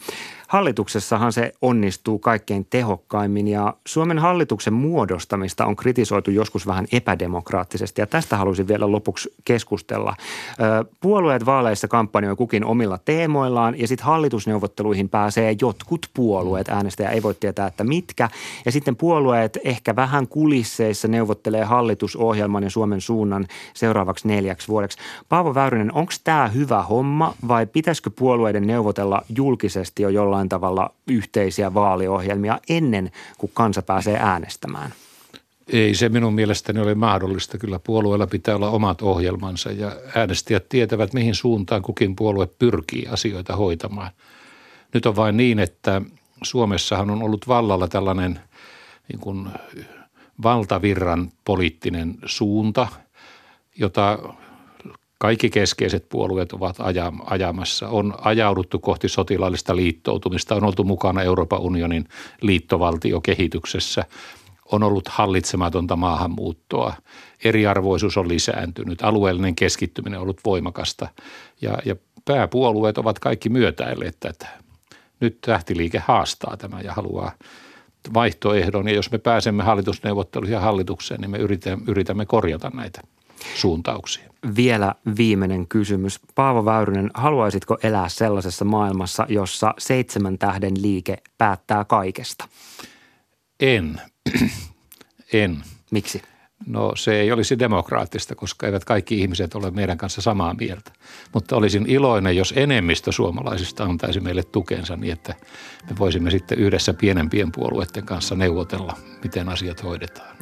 Hallituksessahan 0.53 1.33
se 1.33 1.53
onnistuu 1.63 2.19
kaikkein 2.19 2.67
tehokkaimmin 2.71 3.49
ja 3.49 3.75
Suomen 3.87 4.19
hallituksen 4.19 4.73
muodostamista 4.73 5.67
on 5.67 5.77
kritisoitu 5.77 6.31
joskus 6.31 6.67
vähän 6.67 6.87
epädemokraattisesti 6.93 8.01
ja 8.01 8.07
tästä 8.07 8.37
haluaisin 8.37 8.69
vielä 8.69 8.93
lopuksi 8.93 9.35
keskustella. 9.45 10.17
Puolueet 11.01 11.47
vaaleissa 11.47 11.89
kampanjoi 11.89 12.37
kukin 12.37 12.65
omilla 12.65 12.99
teemoillaan 12.99 13.79
ja 13.79 13.89
sitten 13.89 14.07
hallitusneuvotteluihin 14.07 15.09
pääsee 15.09 15.57
jotkut 15.61 16.07
puolueet. 16.15 16.69
Äänestäjä 16.69 17.11
ei 17.11 17.23
voi 17.23 17.35
tietää, 17.35 17.67
että 17.67 17.85
mitkä. 17.85 18.29
Ja 18.65 18.73
sitten 18.73 18.97
puolueet 18.97 19.59
ehkä 19.65 19.97
vähän 19.97 20.29
kulisseissa 20.29 21.02
neuvottelee 21.09 21.65
hallitusohjelman 21.65 22.63
ja 22.63 22.71
Suomen 22.71 23.01
suunnan 23.01 23.47
seuraavaksi 23.75 24.29
neljäksi 24.29 24.69
vuodeksi. 24.69 24.99
Paavo 25.29 25.55
Väyrynen, 25.55 25.95
onko 25.95 26.13
tämä 26.25 26.49
hyvä 26.49 26.83
homma 26.83 27.35
vai 27.49 27.67
pitäisikö 27.67 28.11
puolueiden 28.11 28.67
neuvotella 28.67 29.23
julkisesti 29.37 30.03
jo 30.03 30.09
jollain 30.09 30.49
tavalla 30.49 30.91
yhteisiä 31.07 31.75
vaaliohjelmia 31.75 32.59
ennen 32.69 33.11
kuin 33.39 33.51
kansa 33.55 33.83
pääsee 33.83 34.19
äänestämään? 34.21 34.93
Ei 35.69 35.95
se 35.95 36.09
minun 36.09 36.35
mielestäni 36.35 36.81
ole 36.81 36.95
mahdollista. 36.95 37.59
Kyllä 37.59 37.79
puolueella 37.79 38.27
pitää 38.27 38.57
olla 38.57 38.71
omat 38.71 39.03
ohjelmansa 39.03 39.71
ja 39.73 39.93
äänestäjät 40.15 40.69
tietävät, 40.69 41.13
mihin 41.13 41.35
suuntaan 41.35 41.83
kukin 41.83 42.17
puolue 42.17 42.49
pyrkii 42.59 43.07
asioita 43.07 43.57
hoitamaan. 43.57 44.11
Nyt 44.95 45.07
on 45.07 45.17
vain 45.17 45.37
niin, 45.37 45.59
että 45.59 46.03
Suomessahan 46.43 47.11
on 47.11 47.23
ollut 47.23 47.49
vallalla 47.49 47.89
tällainen 47.89 48.41
niin 49.09 49.21
kuin 49.21 49.49
valtavirran 50.43 51.31
poliittinen 51.45 52.19
suunta, 52.27 52.87
jota 53.77 54.19
kaikki 55.19 55.51
keskeiset 55.51 56.09
puolueet 56.09 56.53
ovat 56.53 56.77
ajamassa. 57.25 57.89
On 57.89 58.15
ajauduttu 58.21 58.79
kohti 58.79 59.09
sotilaallista 59.09 59.77
liittoutumista, 59.77 60.55
on 60.55 60.65
oltu 60.65 60.85
mukana 60.85 61.23
Euroopan 61.23 61.61
unionin 61.61 62.09
liittovaltiokehityksessä, 62.41 64.05
on 64.73 64.83
ollut 64.83 65.09
hallitsematonta 65.09 65.97
maahanmuuttoa, 65.97 66.95
eriarvoisuus 67.45 68.17
on 68.17 68.29
lisääntynyt, 68.29 69.03
alueellinen 69.03 69.55
keskittyminen 69.55 70.19
on 70.19 70.23
ollut 70.23 70.41
voimakasta 70.45 71.09
ja, 71.61 71.79
ja 71.85 71.97
pääpuolueet 72.25 72.99
ovat 72.99 73.19
kaikki 73.19 73.49
myötäilleet 73.49 74.17
tätä. 74.21 74.49
Nyt 75.21 75.41
tähtiliike 75.41 75.99
haastaa 75.99 76.57
tämä 76.57 76.81
ja 76.81 76.93
haluaa 76.93 77.33
vaihtoehdon 78.15 78.89
ja 78.89 78.95
jos 78.95 79.11
me 79.11 79.19
pääsemme 79.19 79.63
hallitusneuvotteluihin 79.63 80.55
ja 80.55 80.61
hallitukseen, 80.61 81.21
niin 81.21 81.31
me 81.31 81.39
yritämme, 81.39 81.85
yritämme 81.89 82.27
korjata 82.27 82.71
näitä 82.75 83.01
suuntauksia. 83.55 84.33
Vielä 84.57 84.95
viimeinen 85.17 85.69
kysymys. 85.69 86.21
Paavo 86.35 86.65
Väyrynen, 86.65 87.11
haluaisitko 87.15 87.79
elää 87.83 88.09
sellaisessa 88.09 88.65
maailmassa, 88.65 89.27
jossa 89.29 89.75
seitsemän 89.79 90.39
tähden 90.39 90.83
liike 90.83 91.17
päättää 91.39 91.85
kaikesta? 91.85 92.49
En. 93.61 94.01
en. 95.33 95.63
Miksi? 95.91 96.23
No 96.67 96.93
se 96.97 97.21
ei 97.21 97.33
olisi 97.33 97.59
demokraattista, 97.59 98.35
koska 98.35 98.67
eivät 98.67 98.85
kaikki 98.85 99.21
ihmiset 99.21 99.55
ole 99.55 99.71
meidän 99.71 99.99
kanssa 99.99 100.21
samaa 100.21 100.55
mieltä. 100.55 100.93
Mutta 101.35 101.57
olisin 101.57 101.87
iloinen, 101.87 102.37
jos 102.37 102.55
enemmistö 102.57 103.13
suomalaisista 103.13 103.85
antaisi 103.85 104.21
meille 104.21 104.43
tukensa 104.43 104.97
niin, 104.97 105.13
että 105.13 105.35
me 105.91 105.97
voisimme 105.99 106.31
sitten 106.31 106.59
yhdessä 106.59 106.95
pienempien 106.95 107.53
puolueiden 107.53 108.07
kanssa 108.07 108.35
neuvotella, 108.35 108.97
miten 109.23 109.49
asiat 109.49 109.83
hoidetaan. 109.83 110.37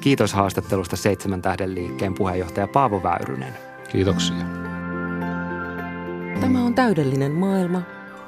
Kiitos 0.00 0.32
haastattelusta 0.32 0.96
Seitsemän 0.96 1.42
tähden 1.42 1.74
liikkeen 1.74 2.14
puheenjohtaja 2.14 2.68
Paavo 2.68 3.02
Väyrynen. 3.02 3.54
Kiitoksia. 3.92 4.36
Tämä 6.40 6.64
on 6.64 6.74
täydellinen 6.74 7.32
maailma 7.32 7.82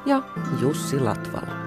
ja 0.06 0.22
Jussi 0.60 1.00
Latvala. 1.00 1.63